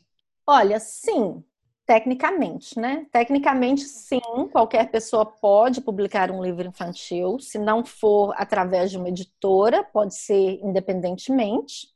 [0.47, 1.43] Olha, sim,
[1.90, 3.05] Tecnicamente, né?
[3.11, 4.20] Tecnicamente, sim,
[4.53, 10.14] qualquer pessoa pode publicar um livro infantil, se não for através de uma editora, pode
[10.14, 11.88] ser independentemente,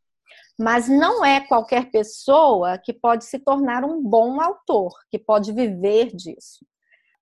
[0.59, 6.07] mas não é qualquer pessoa que pode se tornar um bom autor, que pode viver
[6.07, 6.66] disso.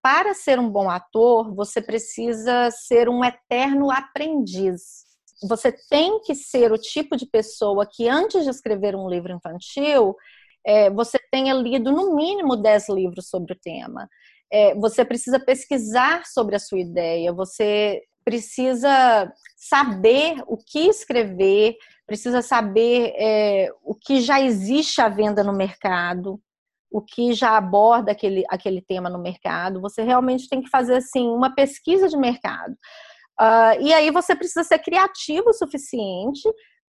[0.00, 5.04] Para ser um bom ator, você precisa ser um eterno aprendiz.
[5.46, 10.16] Você tem que ser o tipo de pessoa que, antes de escrever um livro infantil,
[10.64, 14.08] é, você tenha lido no mínimo 10 livros sobre o tema.
[14.52, 22.42] É, você precisa pesquisar sobre a sua ideia, você precisa saber o que escrever, precisa
[22.42, 26.40] saber é, o que já existe à venda no mercado,
[26.90, 29.80] o que já aborda aquele, aquele tema no mercado.
[29.80, 32.74] Você realmente tem que fazer assim uma pesquisa de mercado.
[33.40, 36.46] Uh, e aí você precisa ser criativo o suficiente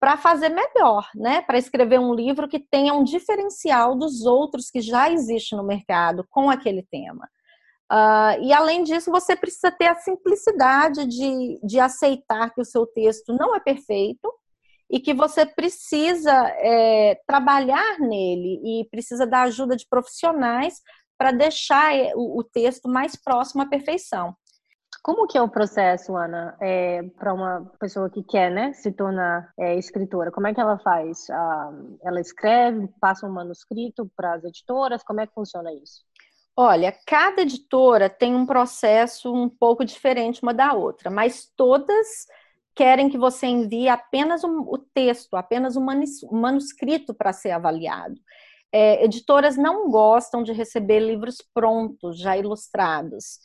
[0.06, 1.42] para fazer melhor, né?
[1.42, 6.24] Para escrever um livro que tenha um diferencial dos outros que já existem no mercado
[6.30, 7.28] com aquele tema.
[7.92, 12.86] Uh, e além disso, você precisa ter a simplicidade de, de aceitar que o seu
[12.86, 14.32] texto não é perfeito
[14.92, 20.84] e que você precisa é, trabalhar nele e precisa da ajuda de profissionais
[21.18, 24.36] para deixar é, o, o, texto mais próximo à perfeição.
[25.06, 29.54] Como que é o processo, Ana, é, para uma pessoa que quer né, se tornar
[29.56, 30.32] é, escritora?
[30.32, 31.30] Como é que ela faz?
[31.30, 31.72] Ah,
[32.04, 35.04] ela escreve, passa um manuscrito para as editoras?
[35.04, 36.04] Como é que funciona isso?
[36.58, 42.26] Olha, cada editora tem um processo um pouco diferente uma da outra, mas todas
[42.74, 45.86] querem que você envie apenas um, o texto, apenas um
[46.32, 48.16] manuscrito para ser avaliado.
[48.72, 53.38] É, editoras não gostam de receber livros prontos, já ilustrados.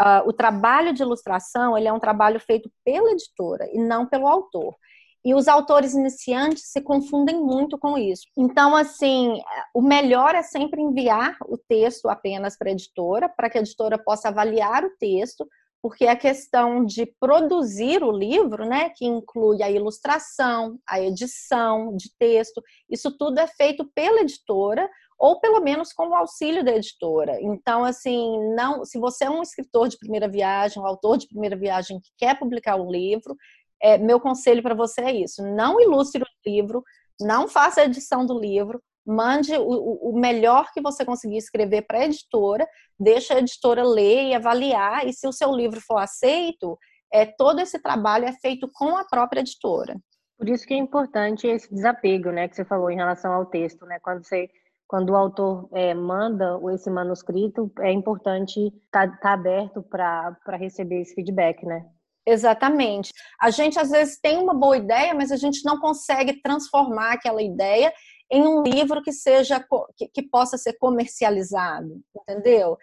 [0.00, 4.28] Uh, o trabalho de ilustração ele é um trabalho feito pela editora e não pelo
[4.28, 4.76] autor.
[5.24, 8.22] E os autores iniciantes se confundem muito com isso.
[8.36, 9.40] Então, assim,
[9.74, 13.98] o melhor é sempre enviar o texto apenas para a editora, para que a editora
[13.98, 15.46] possa avaliar o texto,
[15.82, 22.10] porque a questão de produzir o livro, né, que inclui a ilustração, a edição de
[22.18, 27.38] texto, isso tudo é feito pela editora ou pelo menos com o auxílio da editora.
[27.40, 31.56] Então, assim, não, se você é um escritor de primeira viagem, um autor de primeira
[31.56, 33.36] viagem que quer publicar um livro,
[33.82, 36.82] é, meu conselho para você é isso: não ilustre o livro,
[37.20, 41.98] não faça a edição do livro, mande o, o melhor que você conseguir escrever para
[41.98, 42.66] a editora,
[42.98, 46.78] deixa a editora ler e avaliar, e se o seu livro for aceito,
[47.12, 49.96] é, todo esse trabalho é feito com a própria editora.
[50.36, 53.84] Por isso que é importante esse desapego, né, que você falou em relação ao texto,
[53.86, 54.48] né, quando você
[54.88, 61.02] quando o autor é, manda esse manuscrito, é importante estar tá, tá aberto para receber
[61.02, 61.84] esse feedback, né?
[62.26, 63.12] Exatamente.
[63.40, 67.42] A gente às vezes tem uma boa ideia, mas a gente não consegue transformar aquela
[67.42, 67.92] ideia
[68.30, 69.64] em um livro que seja
[69.96, 72.76] que, que possa ser comercializado, entendeu?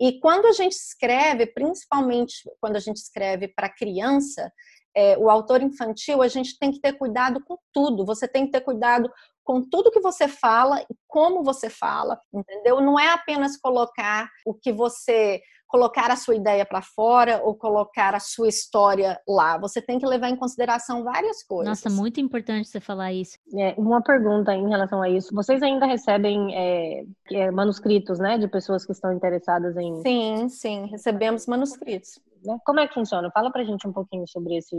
[0.00, 4.52] E quando a gente escreve, principalmente quando a gente escreve para criança,
[4.94, 8.04] é, o autor infantil, a gente tem que ter cuidado com tudo.
[8.04, 9.10] Você tem que ter cuidado
[9.44, 12.80] com tudo que você fala e como você fala, entendeu?
[12.80, 18.14] Não é apenas colocar o que você colocar a sua ideia para fora ou colocar
[18.14, 19.56] a sua história lá.
[19.56, 21.66] Você tem que levar em consideração várias coisas.
[21.66, 23.38] Nossa, muito importante você falar isso.
[23.56, 25.34] É, uma pergunta em relação a isso.
[25.34, 30.02] Vocês ainda recebem é, é, manuscritos, né, de pessoas que estão interessadas em...
[30.02, 32.20] Sim, sim, recebemos manuscritos.
[32.44, 32.58] Né?
[32.66, 33.30] Como é que funciona?
[33.30, 34.76] Fala pra gente um pouquinho sobre esse...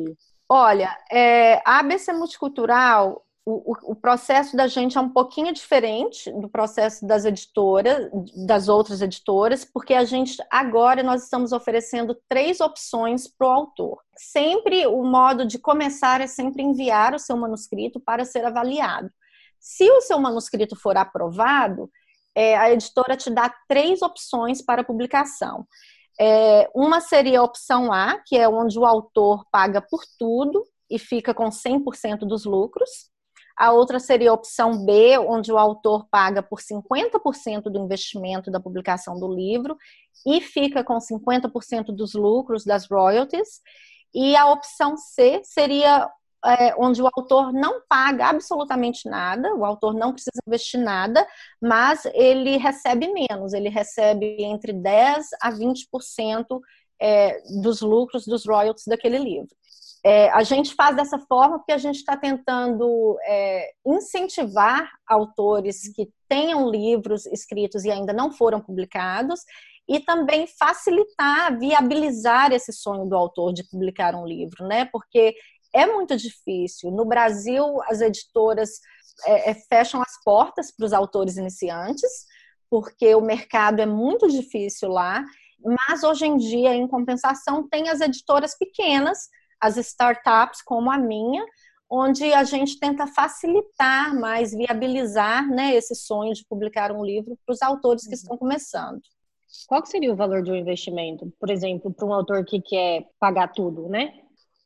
[0.47, 6.47] Olha, é, a ABC Multicultural o, o, processo da gente é um pouquinho diferente do
[6.47, 8.09] processo das editoras,
[8.47, 13.99] das outras editoras, porque a gente agora nós estamos oferecendo três opções para o autor.
[14.15, 19.09] Sempre o modo de começar é sempre enviar o seu manuscrito para ser avaliado.
[19.59, 21.91] Se o seu manuscrito for aprovado,
[22.33, 25.67] é, a editora te dá três opções para publicação.
[26.19, 30.97] É, uma seria a opção A, que é onde o autor paga por tudo e
[30.97, 33.11] fica com 100% dos lucros.
[33.57, 38.59] A outra seria a opção B, onde o autor paga por 50% do investimento da
[38.59, 39.77] publicação do livro
[40.25, 43.61] e fica com 50% dos lucros das royalties.
[44.13, 46.09] E a opção C seria
[46.45, 51.25] é, onde o autor não paga absolutamente nada, o autor não precisa investir nada,
[51.61, 56.59] mas ele recebe menos, ele recebe entre 10% a 20%
[56.99, 59.55] é, dos lucros dos royalties daquele livro.
[60.05, 66.09] É, a gente faz dessa forma porque a gente está tentando é, incentivar autores que
[66.27, 69.39] tenham livros escritos e ainda não foram publicados
[69.87, 74.85] e também facilitar, viabilizar esse sonho do autor de publicar um livro, né?
[74.91, 75.35] Porque
[75.73, 76.91] é muito difícil.
[76.91, 78.79] No Brasil, as editoras
[79.25, 82.25] é, é fecham as portas para os autores iniciantes,
[82.69, 85.23] porque o mercado é muito difícil lá.
[85.87, 89.29] Mas hoje em dia, em compensação, tem as editoras pequenas
[89.63, 91.45] as startups como a minha,
[91.89, 97.53] onde a gente tenta facilitar mais, viabilizar né, esse sonho de publicar um livro para
[97.53, 98.15] os autores que uhum.
[98.15, 99.01] estão começando.
[99.67, 103.49] Qual seria o valor de um investimento, por exemplo, para um autor que quer pagar
[103.49, 104.13] tudo, né?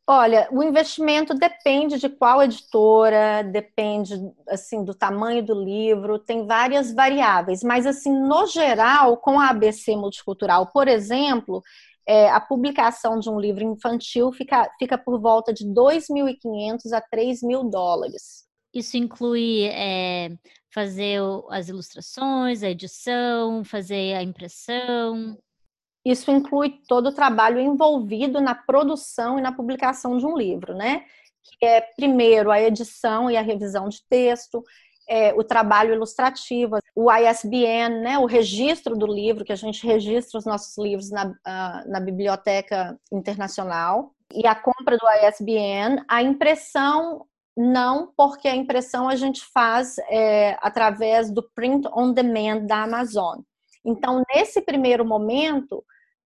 [0.10, 4.14] Olha, o investimento depende de qual editora, depende
[4.48, 9.98] assim do tamanho do livro, tem várias variáveis, mas assim, no geral, com a ABC
[9.98, 11.62] Multicultural, por exemplo,
[12.08, 17.44] é, a publicação de um livro infantil fica, fica por volta de 2.500 a 3
[17.44, 18.48] mil dólares.
[18.74, 20.30] Isso inclui é,
[20.74, 25.38] fazer as ilustrações, a edição, fazer a impressão?
[26.06, 31.04] Isso inclui todo o trabalho envolvido na produção e na publicação de um livro, né?
[31.44, 34.64] Que é, primeiro, a edição e a revisão de texto,
[35.08, 40.38] é, o trabalho ilustrativo, o ISBN, né, o registro do livro, que a gente registra
[40.38, 41.34] os nossos livros na,
[41.86, 49.16] na Biblioteca Internacional, e a compra do ISBN, a impressão não, porque a impressão a
[49.16, 53.40] gente faz é, através do print on demand da Amazon.
[53.84, 55.84] Então, nesse primeiro momento,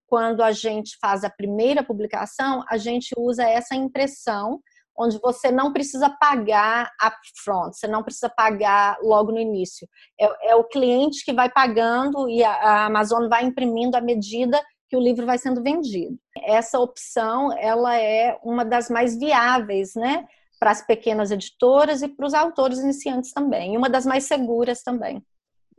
[0.08, 4.60] quando a gente faz a primeira publicação, a gente usa essa impressão
[5.02, 9.88] onde você não precisa pagar upfront, você não precisa pagar logo no início.
[10.20, 14.62] É, é o cliente que vai pagando e a, a, Amazon vai imprimindo à medida
[14.90, 16.18] que o livro vai sendo vendido.
[16.44, 20.28] Essa opção, ela é uma das mais viáveis, né?
[20.60, 24.84] Para as pequenas editoras e para os autores iniciantes também, e uma das mais seguras
[24.84, 25.24] também.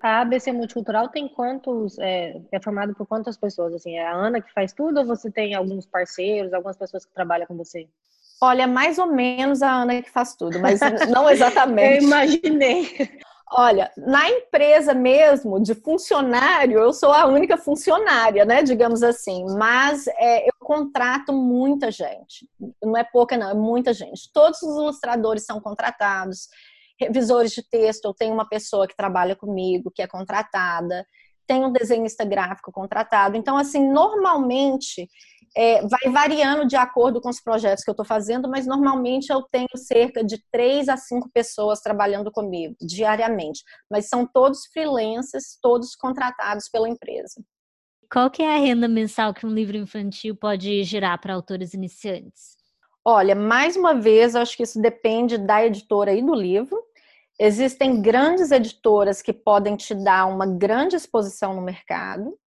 [0.02, 3.72] A ABC Multicultural tem quantos, é, é, formado por quantas pessoas?
[3.72, 7.14] Assim, é a Ana que faz tudo ou você tem alguns parceiros, algumas pessoas que
[7.14, 7.88] trabalham com você?
[8.42, 12.02] Olha, mais ou menos a Ana que faz tudo, mas não exatamente.
[12.02, 13.10] Eu imaginei.
[13.54, 18.62] Olha, na empresa mesmo, de funcionário, eu sou a única funcionária, né?
[18.62, 19.44] Digamos assim.
[19.58, 22.48] Mas é, eu contrato muita gente.
[22.82, 24.32] Não é pouca, não, é muita gente.
[24.32, 26.48] Todos os ilustradores são contratados.
[26.98, 31.06] Revisores de texto, eu tenho uma pessoa que trabalha comigo, que é contratada.
[31.46, 33.36] Tem um desenhista gráfico contratado.
[33.36, 35.08] Então, assim, normalmente
[35.56, 39.42] é, vai variando de acordo com os projetos que eu estou fazendo, mas normalmente eu
[39.50, 43.62] tenho cerca de três a cinco pessoas trabalhando comigo diariamente.
[43.90, 47.42] Mas são todos freelancers, todos contratados pela empresa.
[48.10, 52.56] Qual que é a renda mensal que um livro infantil pode gerar para autores iniciantes?
[53.04, 56.78] Olha, mais uma vez, acho que isso depende da editora e do livro.
[57.44, 62.38] Existem grandes editoras que podem te dar uma grande exposição no mercado.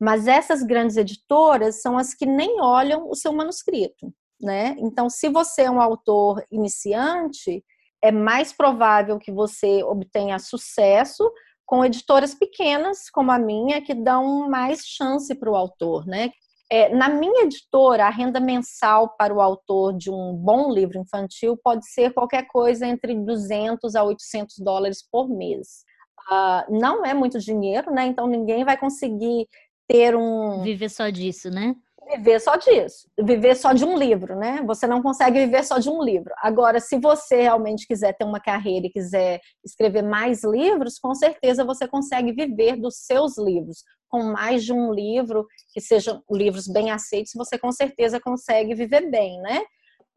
[0.00, 4.74] Mas essas grandes editoras são as que nem olham o seu manuscrito, né?
[4.78, 7.62] Então, se você é um autor iniciante,
[8.00, 11.30] é mais provável que você obtenha sucesso
[11.66, 16.30] com editoras pequenas, como a minha, que dão mais chance para o autor, né?
[16.70, 21.58] É, na minha editora, a renda mensal para o autor de um bom livro infantil
[21.62, 25.84] pode ser qualquer coisa entre 200 a 800 dólares por mês.
[26.30, 28.06] Uh, não é muito dinheiro, né?
[28.06, 29.48] Então ninguém vai conseguir
[29.88, 30.62] ter um.
[30.62, 31.74] Viver só disso, né?
[32.10, 33.08] Viver só disso.
[33.18, 34.62] Viver só de um livro, né?
[34.66, 36.32] Você não consegue viver só de um livro.
[36.42, 41.64] Agora, se você realmente quiser ter uma carreira e quiser escrever mais livros, com certeza
[41.64, 43.82] você consegue viver dos seus livros.
[44.08, 49.10] Com mais de um livro, que sejam livros bem aceitos, você com certeza consegue viver
[49.10, 49.62] bem, né?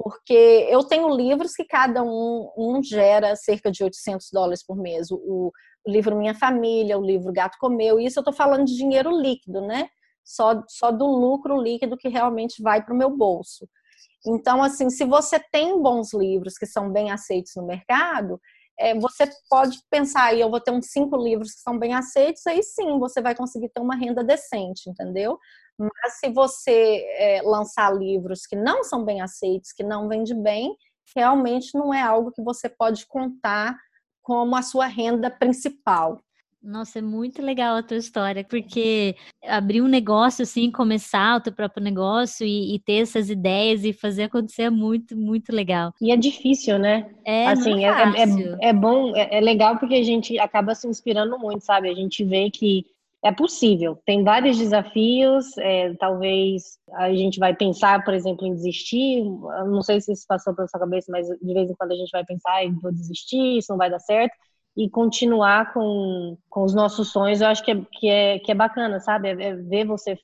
[0.04, 5.12] porque eu tenho livros que cada um, um gera cerca de 800 dólares por mês.
[5.12, 5.52] O, o
[5.86, 9.90] livro Minha Família, o livro Gato Comeu, isso eu estou falando de dinheiro líquido, né?
[10.24, 13.68] Só, só do lucro líquido que realmente vai para o meu bolso.
[14.26, 18.40] Então, assim, se você tem bons livros que são bem aceitos no mercado,
[18.82, 22.46] é, você pode pensar aí, eu vou ter uns cinco livros que são bem aceitos,
[22.48, 25.38] aí sim você vai conseguir ter uma renda decente, entendeu?
[25.78, 30.76] Mas se você é, lançar livros que não são bem aceitos, que não vende bem,
[31.16, 33.78] realmente não é algo que você pode contar
[34.22, 36.20] como a sua renda principal.
[36.64, 41.52] Nossa, é muito legal a tua história, porque abrir um negócio assim, começar o teu
[41.52, 45.92] próprio negócio e, e, ter essas ideias e fazer acontecer é muito, muito legal.
[46.00, 47.10] E é difícil, né?
[47.26, 50.88] É, assim, é, é, é, é, bom, é, é legal porque a gente acaba se
[50.88, 51.90] inspirando muito, sabe?
[51.90, 52.86] A gente vê que
[53.24, 54.00] é possível.
[54.06, 55.58] Tem vários desafios.
[55.58, 59.24] É, talvez a gente vai pensar, por exemplo, em desistir.
[59.24, 62.12] Não sei se isso passou pela sua cabeça, mas de vez em quando a gente
[62.12, 64.36] vai pensar em vou desistir, isso não vai dar certo.
[64.76, 68.56] E continuar com, com os nossos sonhos, eu acho que é, que é, que é
[68.56, 69.30] bacana, sabe?
[69.30, 70.18] É, é ver você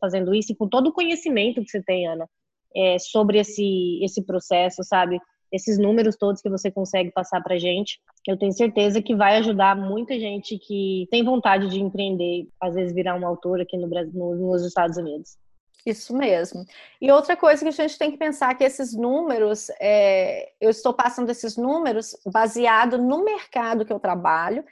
[0.00, 2.28] fazendo isso e com todo o conhecimento que você tem, Ana,
[2.76, 5.18] é, sobre esse, esse processo, sabe?
[5.54, 9.76] esses números todos que você consegue passar para gente, eu tenho certeza que vai ajudar
[9.76, 14.12] muita gente que tem vontade de empreender, às vezes virar um autor aqui no Brasil,
[14.12, 15.36] nos Estados Unidos.
[15.86, 16.64] Isso mesmo.
[17.00, 20.94] E outra coisa que a gente tem que pensar que esses números, é, eu estou
[20.94, 24.64] passando esses números baseado no mercado que eu trabalho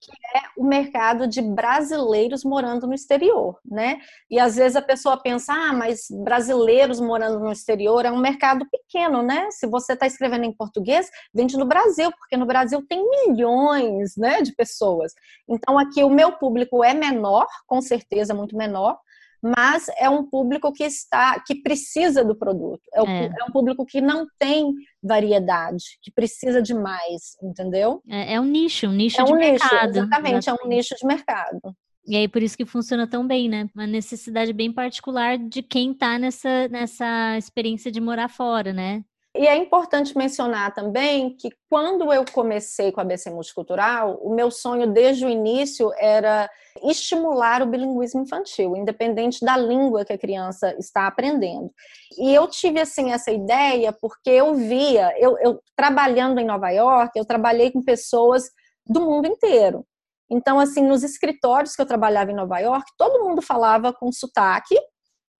[0.00, 3.98] que é o mercado de brasileiros morando no exterior, né?
[4.30, 8.66] E às vezes a pessoa pensa, ah, mas brasileiros morando no exterior é um mercado
[8.70, 9.48] pequeno, né?
[9.50, 14.40] Se você está escrevendo em português, vende no Brasil, porque no Brasil tem milhões, né,
[14.40, 15.12] de pessoas.
[15.46, 18.98] Então aqui o meu público é menor, com certeza muito menor,
[19.42, 22.82] mas é um público que está, que precisa do produto.
[22.94, 23.24] É, é.
[23.26, 24.72] é um público que não tem
[25.02, 28.02] variedade, que precisa de mais, entendeu?
[28.08, 29.86] É, é um nicho, um nicho é de um mercado.
[29.86, 31.74] Nicho, exatamente, é um nicho de mercado.
[32.06, 33.68] E aí, por isso que funciona tão bem, né?
[33.74, 39.04] Uma necessidade bem particular de quem tá nessa, nessa experiência de morar fora, né?
[39.36, 44.50] E é importante mencionar também que quando eu comecei com a BC Multicultural, o meu
[44.50, 46.50] sonho desde o início era
[46.82, 51.70] estimular o bilinguismo infantil, independente da língua que a criança está aprendendo.
[52.18, 57.16] E eu tive assim essa ideia porque eu via, eu, eu trabalhando em Nova York,
[57.16, 58.50] eu trabalhei com pessoas
[58.84, 59.86] do mundo inteiro.
[60.28, 64.76] Então, assim, nos escritórios que eu trabalhava em Nova York, todo mundo falava com sotaque,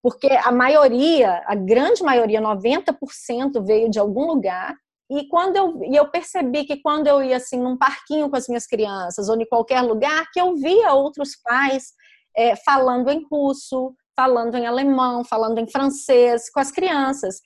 [0.02, 4.74] porque a maioria, a grande maioria, 90% veio de algum lugar.
[5.10, 8.46] E quando eu, e eu percebi que quando eu ia assim num parquinho com as
[8.46, 11.92] minhas crianças ou em qualquer lugar, que eu via outros pais
[12.36, 17.40] é, falando em russo, falando em alemão, falando em francês com as crianças.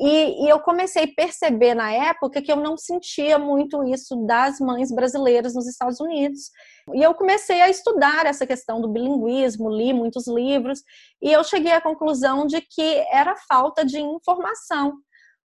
[0.00, 4.60] E, e, eu comecei a perceber na época que eu não sentia muito isso das
[4.60, 6.50] mães brasileiras nos Estados Unidos.
[6.94, 10.82] E eu comecei a estudar essa questão do bilinguismo, li muitos livros,
[11.20, 14.98] e eu cheguei à conclusão de que era falta de informação.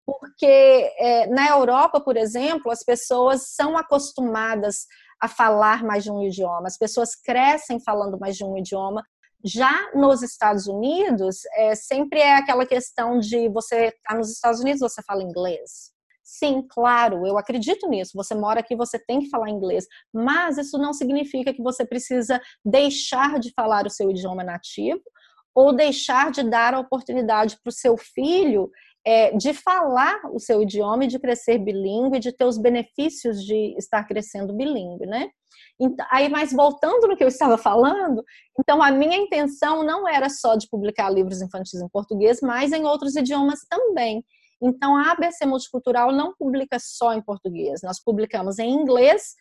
[0.06, 0.46] Porque
[0.98, 4.86] é, na Europa, por exemplo, as pessoas são acostumadas
[5.20, 9.04] a falar mais de um idioma, as pessoas crescem falando mais de um idioma,
[9.44, 14.60] já nos Estados Unidos, é, sempre é aquela questão de você estar tá nos Estados
[14.60, 15.92] Unidos, você fala inglês.
[16.24, 18.12] Sim, claro, eu acredito nisso.
[18.16, 22.42] Você mora aqui, você tem que falar inglês, mas isso não significa que você precisa
[22.66, 25.02] deixar de falar o seu idioma nativo
[25.56, 28.70] ou deixar de dar a oportunidade para o seu filho
[29.06, 33.74] é, de falar o seu idioma e de crescer bilíngue, de ter os benefícios de
[33.78, 35.30] estar crescendo bilíngue, né?
[35.80, 38.24] Então, aí, mas voltando no que eu estava falando,
[38.60, 42.84] então a minha intenção não era só de publicar livros infantis em português, mas em
[42.86, 44.26] outros idiomas também.
[44.62, 49.36] Então a ABC Multicultural não publica só em português, nós publicamos em inglês,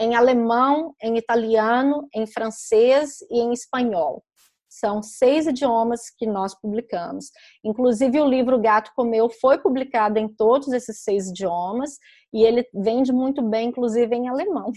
[0.00, 4.22] em alemão, em italiano, em francês e em espanhol.
[4.68, 7.26] São seis idiomas que nós publicamos.
[7.64, 11.98] Inclusive, o livro Gato Comeu foi publicado em todos esses seis idiomas
[12.32, 14.72] e ele vende muito bem, inclusive em alemão.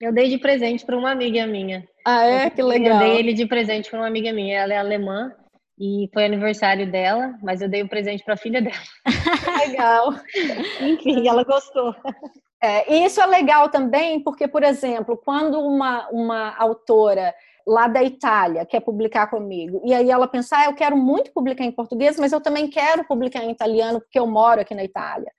[0.00, 1.86] Eu dei de presente para uma amiga minha.
[2.04, 2.50] Ah, é?
[2.50, 3.02] Que legal.
[3.02, 4.58] Eu dei ele de presente para uma amiga minha.
[4.58, 5.32] Ela é alemã
[5.78, 8.76] e foi aniversário dela, mas eu dei o presente para a filha dela.
[9.66, 10.14] legal.
[10.80, 11.94] Enfim, ela gostou.
[12.62, 17.34] É, e isso é legal também, porque, por exemplo, quando uma, uma autora
[17.66, 21.64] lá da Itália quer publicar comigo, e aí ela pensa, ah, eu quero muito publicar
[21.64, 25.30] em português, mas eu também quero publicar em italiano porque eu moro aqui na Itália.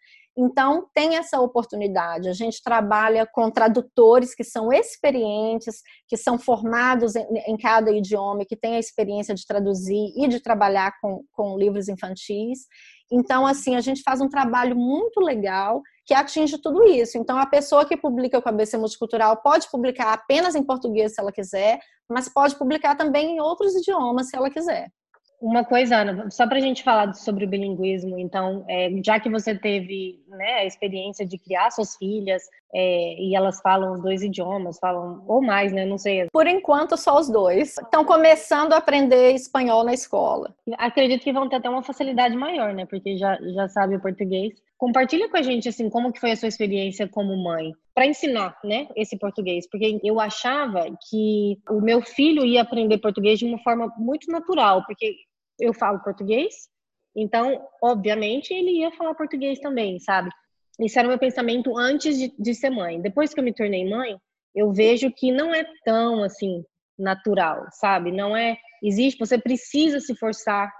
[0.41, 2.29] Então, tem essa oportunidade.
[2.29, 8.55] A gente trabalha com tradutores que são experientes, que são formados em, cada idioma, que
[8.55, 12.67] têm a experiência de traduzir e de trabalhar com, com livros infantis.
[13.11, 17.17] Então, assim, a gente faz um trabalho muito legal que atinge tudo isso.
[17.17, 21.19] Então, a pessoa que publica com a BC Multicultural pode publicar apenas em português se
[21.19, 21.79] ela quiser,
[22.09, 24.89] mas pode publicar também em outros idiomas se ela quiser.
[25.41, 29.29] Uma coisa, Ana, só para a gente falar sobre o bilinguismo, então, é, já que
[29.29, 34.21] você teve né, a experiência de criar suas filhas é, e elas falam os dois
[34.21, 35.85] idiomas, falam ou mais, né?
[35.85, 36.27] Não sei.
[36.31, 37.77] Por enquanto, só os dois.
[37.77, 40.53] Estão começando a aprender espanhol na escola.
[40.77, 42.85] Acredito que vão ter até uma facilidade maior, né?
[42.85, 44.53] Porque já, já sabe o português.
[44.77, 48.57] Compartilha com a gente, assim, como que foi a sua experiência como mãe para ensinar,
[48.63, 53.59] né, esse português, porque eu achava que o meu filho ia aprender português de uma
[53.59, 55.17] forma muito natural, porque
[55.59, 56.69] eu falo português,
[57.15, 60.29] então, obviamente, ele ia falar português também, sabe?
[60.79, 63.01] Isso era o meu pensamento antes de, de ser mãe.
[63.01, 64.17] Depois que eu me tornei mãe,
[64.55, 66.63] eu vejo que não é tão assim
[66.97, 68.11] natural, sabe?
[68.11, 68.57] Não é.
[68.81, 70.71] Existe, você precisa se forçar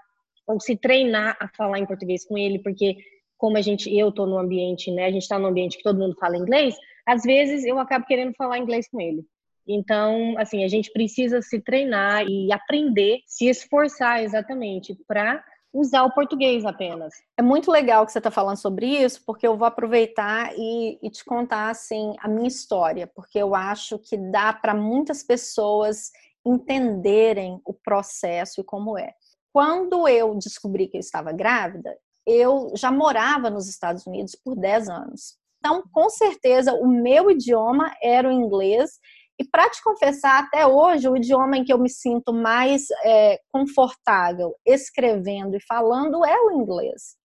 [0.48, 2.96] ou se treinar a falar em português com ele, porque
[3.38, 5.06] como a gente, eu tô no ambiente, né?
[5.06, 6.76] A gente tá no ambiente que todo mundo fala inglês,
[7.06, 9.24] às vezes eu acabo querendo falar inglês com ele.
[9.72, 16.12] Então, assim, a gente precisa se treinar e aprender, se esforçar exatamente para usar o
[16.12, 17.14] português apenas.
[17.38, 21.10] É muito legal que você está falando sobre isso, porque eu vou aproveitar e, e,
[21.12, 26.10] te contar assim a minha história, porque eu acho que dá para muitas pessoas
[26.44, 29.14] entenderem o processo e como é.
[29.54, 31.96] Quando eu descobri que eu estava grávida,
[32.26, 35.38] eu já morava nos Estados Unidos por 10 anos.
[35.60, 39.00] Então, com certeza, o meu idioma era o inglês
[39.40, 43.40] e para te confessar, até hoje, o idioma em que eu me sinto mais é,
[43.50, 47.16] confortável escrevendo e falando é o inglês.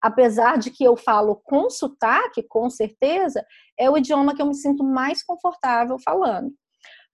[0.00, 3.44] Apesar de que eu falo com sotaque, com certeza,
[3.76, 6.52] é o idioma que eu me sinto mais confortável falando.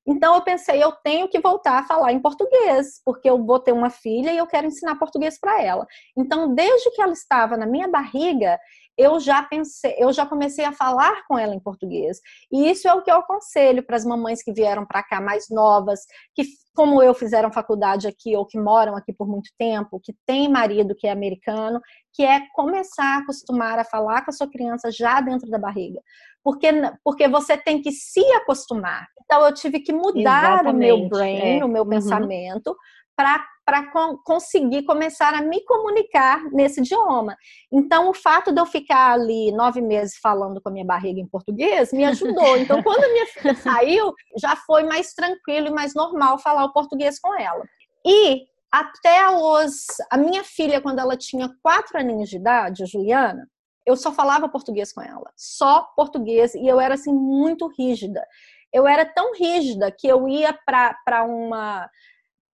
[0.07, 3.73] Então eu pensei, eu tenho que voltar a falar em português, porque eu vou ter
[3.73, 5.87] uma filha e eu quero ensinar português para ela.
[6.19, 8.59] Então, desde que ela estava na minha barriga,
[8.97, 12.21] eu já pensei, eu já comecei a falar com ela em português.
[12.51, 15.47] E isso é o que eu aconselho para as mamães que vieram para cá mais
[15.51, 16.01] novas,
[16.35, 20.49] que como eu fizeram faculdade aqui ou que moram aqui por muito tempo, que tem
[20.49, 21.81] marido que é americano,
[22.15, 26.01] que é começar a acostumar a falar com a sua criança já dentro da barriga.
[26.43, 26.69] Porque,
[27.05, 29.07] porque você tem que se acostumar.
[29.25, 31.65] Então eu tive que mudar Exatamente, o meu brain, é.
[31.65, 31.91] o meu uhum.
[31.91, 32.77] pensamento,
[33.17, 33.91] para
[34.25, 37.37] conseguir começar a me comunicar nesse idioma.
[37.73, 41.29] Então, o fato de eu ficar ali nove meses falando com a minha barriga em
[41.29, 42.57] português me ajudou.
[42.57, 46.73] Então, quando a minha filha saiu, já foi mais tranquilo e mais normal falar o
[46.73, 47.65] português com ela.
[48.05, 48.43] E
[48.73, 49.87] até os.
[50.11, 53.47] A minha filha, quando ela tinha quatro aninhos de idade, a Juliana,
[53.87, 58.25] eu só falava português com ela, só português, e eu era assim muito rígida.
[58.73, 61.89] Eu era tão rígida que eu ia para uma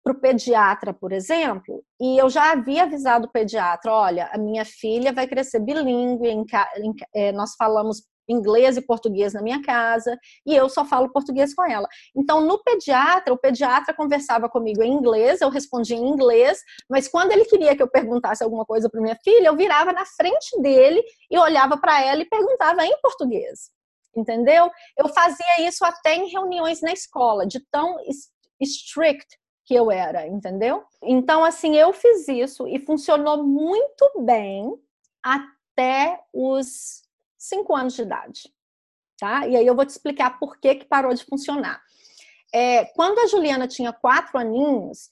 [0.04, 4.64] para o pediatra, por exemplo, e eu já havia avisado o pediatra: olha, a minha
[4.64, 6.44] filha vai crescer bilíngue, em,
[6.76, 11.54] em, é, nós falamos inglês e português na minha casa e eu só falo português
[11.54, 11.86] com ela.
[12.16, 17.32] Então, no pediatra, o pediatra conversava comigo em inglês, eu respondia em inglês, mas quando
[17.32, 21.02] ele queria que eu perguntasse alguma coisa para minha filha, eu virava na frente dele
[21.30, 23.70] e olhava para ela e perguntava em português.
[24.16, 24.70] Entendeu?
[24.96, 27.96] Eu fazia isso até em reuniões na escola, de tão
[28.60, 29.26] strict
[29.64, 30.84] que eu era, entendeu?
[31.02, 34.72] Então, assim, eu fiz isso e funcionou muito bem
[35.22, 37.02] até os
[37.38, 38.42] cinco anos de idade,
[39.18, 39.46] tá?
[39.46, 41.82] E aí eu vou te explicar por que que parou de funcionar.
[42.52, 45.08] É, quando a Juliana tinha quatro aninhos,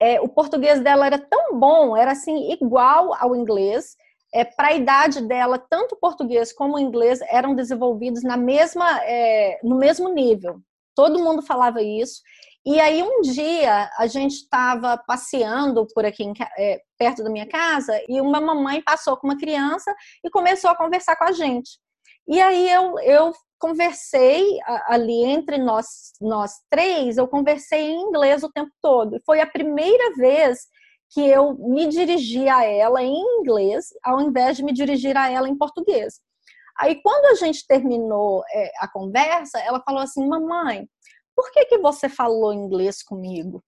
[0.00, 3.96] é, o português dela era tão bom, era assim igual ao inglês.
[4.32, 9.02] É, Para a idade dela, tanto o português como o inglês eram desenvolvidos na mesma,
[9.02, 10.60] é, no mesmo nível.
[10.94, 12.22] Todo mundo falava isso.
[12.70, 17.48] E aí um dia a gente estava passeando por aqui em, é, perto da minha
[17.48, 19.90] casa e uma mamãe passou com uma criança
[20.22, 21.78] e começou a conversar com a gente.
[22.28, 28.52] E aí eu, eu conversei ali entre nós, nós três, eu conversei em inglês o
[28.52, 29.18] tempo todo.
[29.24, 30.66] Foi a primeira vez
[31.08, 35.48] que eu me dirigi a ela em inglês, ao invés de me dirigir a ela
[35.48, 36.20] em português.
[36.78, 40.86] Aí, quando a gente terminou é, a conversa, ela falou assim: Mamãe,
[41.38, 43.62] por que, que você falou inglês comigo?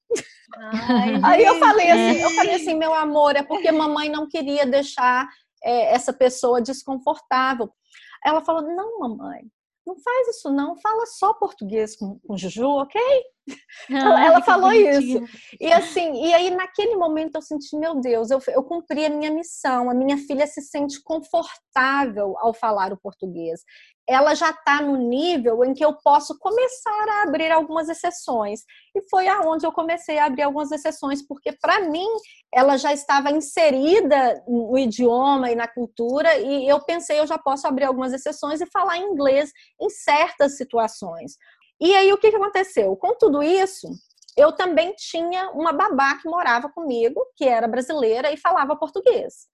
[0.57, 4.67] Ai, Aí eu falei assim, eu falei assim, meu amor, é porque mamãe não queria
[4.67, 5.29] deixar
[5.63, 7.71] é, essa pessoa desconfortável.
[8.27, 9.43] Ela falou, não, mamãe,
[9.87, 13.01] não faz isso não, fala só português com, com Juju, ok?
[13.93, 15.23] Ah, ela falou isso.
[15.61, 19.31] E assim, e aí naquele momento eu senti, meu Deus, eu, eu cumpri a minha
[19.31, 19.91] missão.
[19.91, 23.63] A minha filha se sente confortável ao falar o português.
[24.09, 28.61] Ela já está no nível em que eu posso começar a abrir algumas exceções.
[28.95, 32.09] E foi aonde eu comecei a abrir algumas exceções, porque para mim
[32.53, 37.69] ela já estava inserida no idioma e na cultura, e eu pensei, eu já posso
[37.69, 41.37] abrir algumas exceções e falar inglês em certas situações.
[41.81, 42.95] E aí o que, que aconteceu?
[42.97, 43.89] Com tudo isso,
[44.37, 49.49] eu também tinha uma babá que morava comigo, que era brasileira e falava português.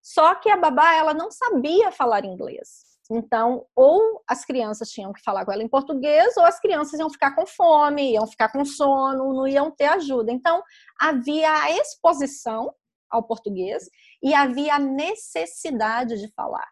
[0.00, 2.92] Só que a babá ela não sabia falar inglês.
[3.10, 7.10] Então, ou as crianças tinham que falar com ela em português, ou as crianças iam
[7.10, 10.32] ficar com fome, iam ficar com sono, não iam ter ajuda.
[10.32, 10.62] Então,
[10.98, 12.74] havia a exposição
[13.10, 13.88] ao português
[14.22, 16.68] e havia a necessidade de falar.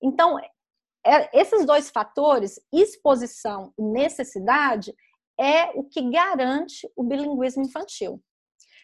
[0.00, 0.38] Então,
[1.32, 4.94] esses dois fatores, exposição e necessidade,
[5.38, 8.22] é o que garante o bilinguismo infantil.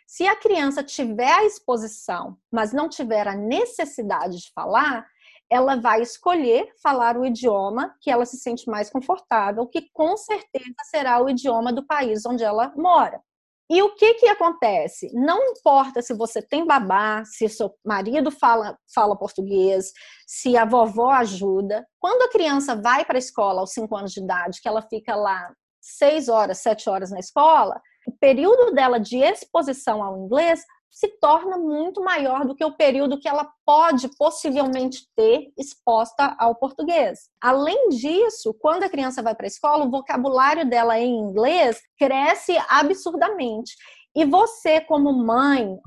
[0.06, 5.06] Se a criança tiver a exposição, mas não tiver a necessidade de falar,
[5.50, 10.74] ela vai escolher falar o idioma que ela se sente mais confortável, que com certeza
[10.90, 13.22] será o idioma do país onde ela mora.
[13.70, 15.10] E o que que acontece?
[15.12, 19.92] Não importa se você tem babá, se seu marido fala, fala português,
[20.26, 21.86] se a vovó ajuda.
[22.00, 25.14] Quando a criança vai para a escola aos 5 anos de idade, que ela fica
[25.14, 25.52] lá
[25.82, 31.56] 6 horas, 7 horas na escola, o período dela de exposição ao inglês se torna
[31.56, 37.30] muito maior do que o período que ela pode possivelmente ter exposta ao português.
[37.40, 42.56] Além disso, quando a criança vai para a escola, o vocabulário dela em inglês cresce
[42.68, 43.76] absurdamente.
[44.16, 45.78] E você, como mãe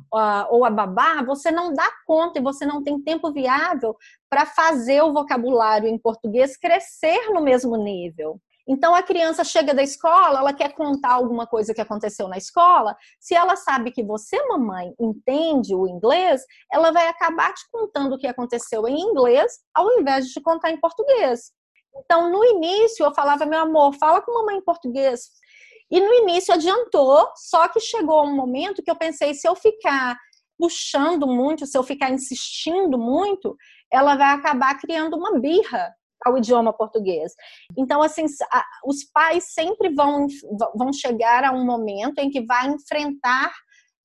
[0.49, 3.95] ou a babá, você não dá conta e você não tem tempo viável
[4.29, 8.39] para fazer o vocabulário em português crescer no mesmo nível.
[8.67, 12.95] Então a criança chega da escola, ela quer contar alguma coisa que aconteceu na escola.
[13.19, 18.17] Se ela sabe que você, mamãe, entende o inglês, ela vai acabar te contando o
[18.17, 21.51] que aconteceu em inglês, ao invés de te contar em português.
[21.95, 25.29] Então, no início, eu falava, meu amor, fala com mamãe em português.
[25.89, 30.17] E no início adiantou, só que chegou um momento que eu pensei, se eu ficar
[30.57, 33.57] puxando muito, se eu ficar insistindo muito,
[33.91, 35.93] ela vai acabar criando uma birra
[36.25, 37.33] ao idioma português.
[37.77, 38.25] Então, assim,
[38.85, 40.27] os pais sempre vão,
[40.75, 43.51] vão chegar a um momento em que vai enfrentar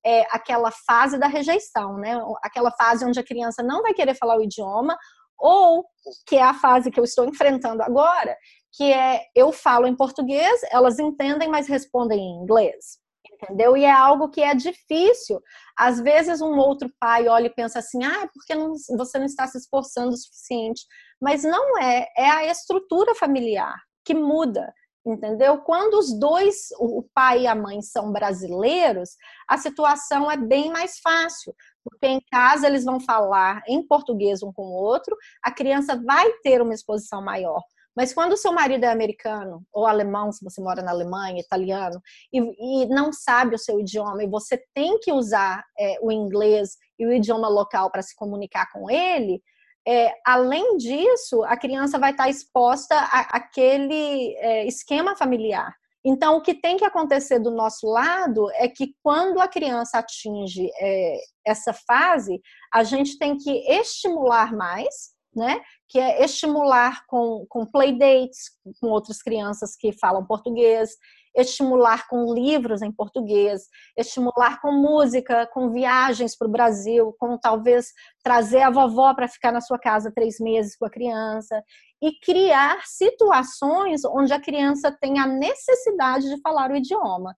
[0.05, 2.19] é, aquela fase da rejeição, né?
[2.41, 4.97] Aquela fase onde a criança não vai querer falar o idioma,
[5.37, 5.85] ou
[6.25, 8.35] que é a fase que eu estou enfrentando agora,
[8.73, 12.99] que é eu falo em português, elas entendem, mas respondem em inglês.
[13.33, 13.77] Entendeu?
[13.77, 15.39] E é algo que é difícil.
[15.77, 19.45] Às vezes um outro pai olha e pensa assim: "Ah, porque não, você não está
[19.45, 20.83] se esforçando o suficiente?"
[21.21, 24.73] Mas não é, é a estrutura familiar que muda
[25.11, 25.59] entendeu?
[25.59, 29.11] Quando os dois, o pai e a mãe, são brasileiros,
[29.47, 34.51] a situação é bem mais fácil, porque em casa eles vão falar em português um
[34.51, 37.61] com o outro, a criança vai ter uma exposição maior.
[37.95, 41.99] Mas quando o seu marido é americano ou alemão, se você mora na Alemanha, italiano,
[42.31, 46.77] e, e não sabe o seu idioma, e você tem que usar é, o inglês
[46.99, 49.41] e o idioma local para se comunicar com ele,
[49.87, 52.93] é, além disso, a criança vai estar exposta
[53.31, 55.73] àquele é, esquema familiar.
[56.03, 60.69] Então, o que tem que acontecer do nosso lado é que quando a criança atinge
[60.79, 62.41] é, essa fase,
[62.73, 65.61] a gente tem que estimular mais, né?
[65.87, 70.91] Que é estimular com, com playdates com outras crianças que falam português,
[71.37, 77.93] estimular com livros em português, estimular com música, com viagens para o Brasil, com talvez
[78.23, 81.63] trazer a vovó para ficar na sua casa três meses com a criança
[82.01, 87.35] e criar situações onde a criança tem a necessidade de falar o idioma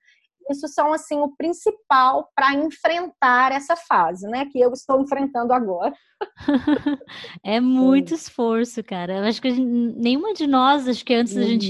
[0.50, 5.94] isso são assim o principal para enfrentar essa fase, né, que eu estou enfrentando agora.
[7.44, 9.20] é muito esforço, cara.
[9.20, 11.70] Eu acho que gente, nenhuma de nós, acho que antes da gente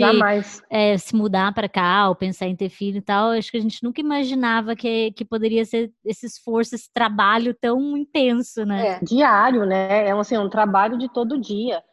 [0.69, 3.61] é, se mudar para cá ou pensar em ter filho e tal, acho que a
[3.61, 8.87] gente nunca imaginava que, que poderia ser esse esforço, esse trabalho tão intenso, né?
[8.87, 8.99] É.
[9.03, 10.07] Diário, né?
[10.07, 11.83] É assim, um trabalho de todo dia.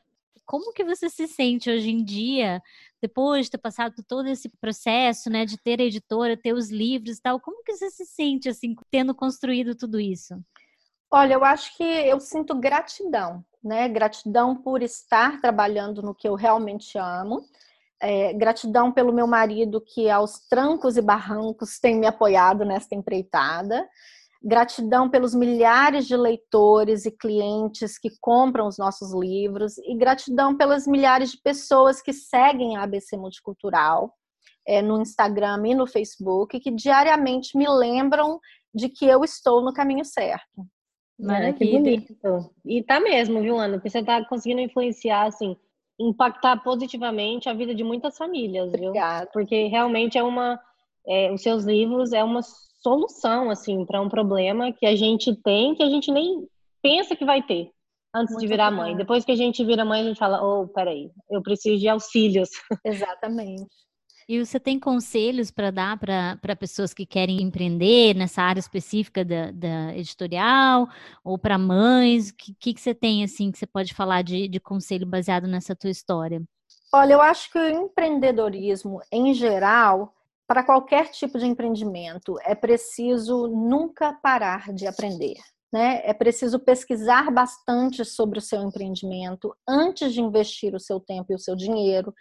[0.46, 2.62] Como que você se sente hoje em dia
[3.06, 7.18] depois de ter passado todo esse processo, né, de ter a editora, ter os livros
[7.18, 10.34] e tal, como que você se sente, assim, tendo construído tudo isso?
[11.08, 13.88] Olha, eu acho que eu sinto gratidão, né?
[13.88, 17.44] Gratidão por estar trabalhando no que eu realmente amo.
[18.02, 23.88] É, gratidão pelo meu marido que aos trancos e barrancos tem me apoiado nesta empreitada.
[24.46, 30.86] Gratidão pelos milhares de leitores e clientes que compram os nossos livros e gratidão pelas
[30.86, 34.14] milhares de pessoas que seguem a ABC Multicultural
[34.64, 38.38] é, no Instagram e no Facebook que diariamente me lembram
[38.72, 40.64] de que eu estou no caminho certo.
[41.18, 41.48] Maravilha.
[41.48, 42.50] É, que bonito.
[42.64, 43.78] E tá mesmo, viu, Ana?
[43.78, 45.56] Porque você tá conseguindo influenciar, assim,
[45.98, 49.24] impactar positivamente a vida de muitas famílias, Obrigada.
[49.24, 49.32] viu?
[49.32, 50.60] Porque realmente é uma.
[51.08, 52.42] É, os seus livros é uma
[52.86, 56.46] solução assim para um problema que a gente tem que a gente nem
[56.80, 57.68] pensa que vai ter
[58.14, 58.96] antes Muito de virar mãe.
[58.96, 62.48] Depois que a gente vira mãe, a gente fala: "Oh, peraí, eu preciso de auxílios".
[62.84, 63.66] Exatamente.
[64.28, 69.50] E você tem conselhos para dar para pessoas que querem empreender nessa área específica da,
[69.52, 70.88] da editorial
[71.22, 72.30] ou para mães?
[72.30, 75.46] O que, que, que, você tem assim que você pode falar de, de conselho baseado
[75.46, 76.42] nessa tua história?
[76.92, 80.15] Olha, eu acho que o empreendedorismo em geral
[80.46, 85.36] para qualquer tipo de empreendimento, é preciso nunca parar de aprender.
[85.72, 86.00] Né?
[86.04, 91.34] É preciso pesquisar bastante sobre o seu empreendimento antes de investir o seu tempo e
[91.34, 92.14] o seu dinheiro.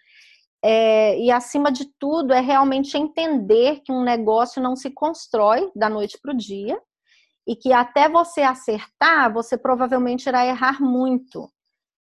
[0.63, 5.87] É, e, acima de tudo, é realmente entender que um negócio não se constrói da
[5.87, 6.81] noite para o dia
[7.47, 11.47] e que até você acertar, você provavelmente irá errar muito.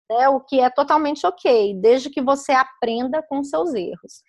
[0.08, 0.28] Né?
[0.28, 4.22] O que é totalmente ok, desde que você aprenda com seus erros.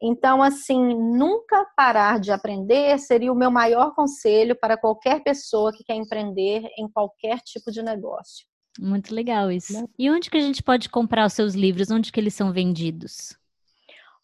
[0.00, 5.82] Então, assim, nunca parar de aprender seria o meu maior conselho para qualquer pessoa que
[5.82, 8.46] quer empreender em qualquer tipo de negócio.
[8.78, 9.72] Muito legal isso.
[9.72, 9.86] Né?
[9.98, 11.90] E onde que a gente pode comprar os seus livros?
[11.90, 13.36] Onde que eles são vendidos?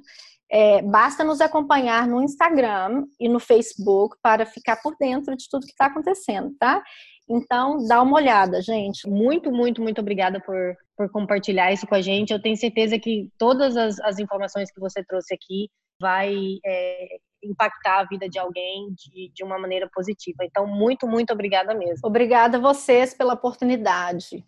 [0.53, 5.67] É, basta nos acompanhar no Instagram e no Facebook para ficar por dentro de tudo
[5.67, 6.83] que está acontecendo, tá?
[7.31, 9.09] Então, dá uma olhada, gente.
[9.09, 12.33] Muito, muito, muito obrigada por, por compartilhar isso com a gente.
[12.33, 15.69] Eu tenho certeza que todas as, as informações que você trouxe aqui
[16.01, 16.35] vai
[16.67, 20.45] é, impactar a vida de alguém de, de uma maneira positiva.
[20.45, 22.01] Então, muito, muito obrigada mesmo.
[22.05, 24.45] Obrigada a vocês pela oportunidade.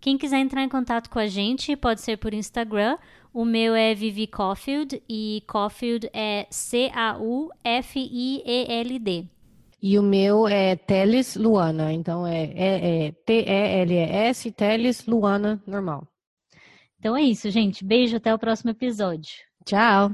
[0.00, 2.98] Quem quiser entrar em contato com a gente, pode ser por Instagram.
[3.34, 7.62] O meu é Vivi Caulfield e Caulfield é C-A-U-F-I-E-L-D.
[9.82, 16.06] E o meu é Teles Luana, então é, é, é T-E-L-E-S, Teles Luana, normal.
[17.00, 17.84] Então é isso, gente.
[17.84, 19.32] Beijo, até o próximo episódio.
[19.66, 20.12] Tchau.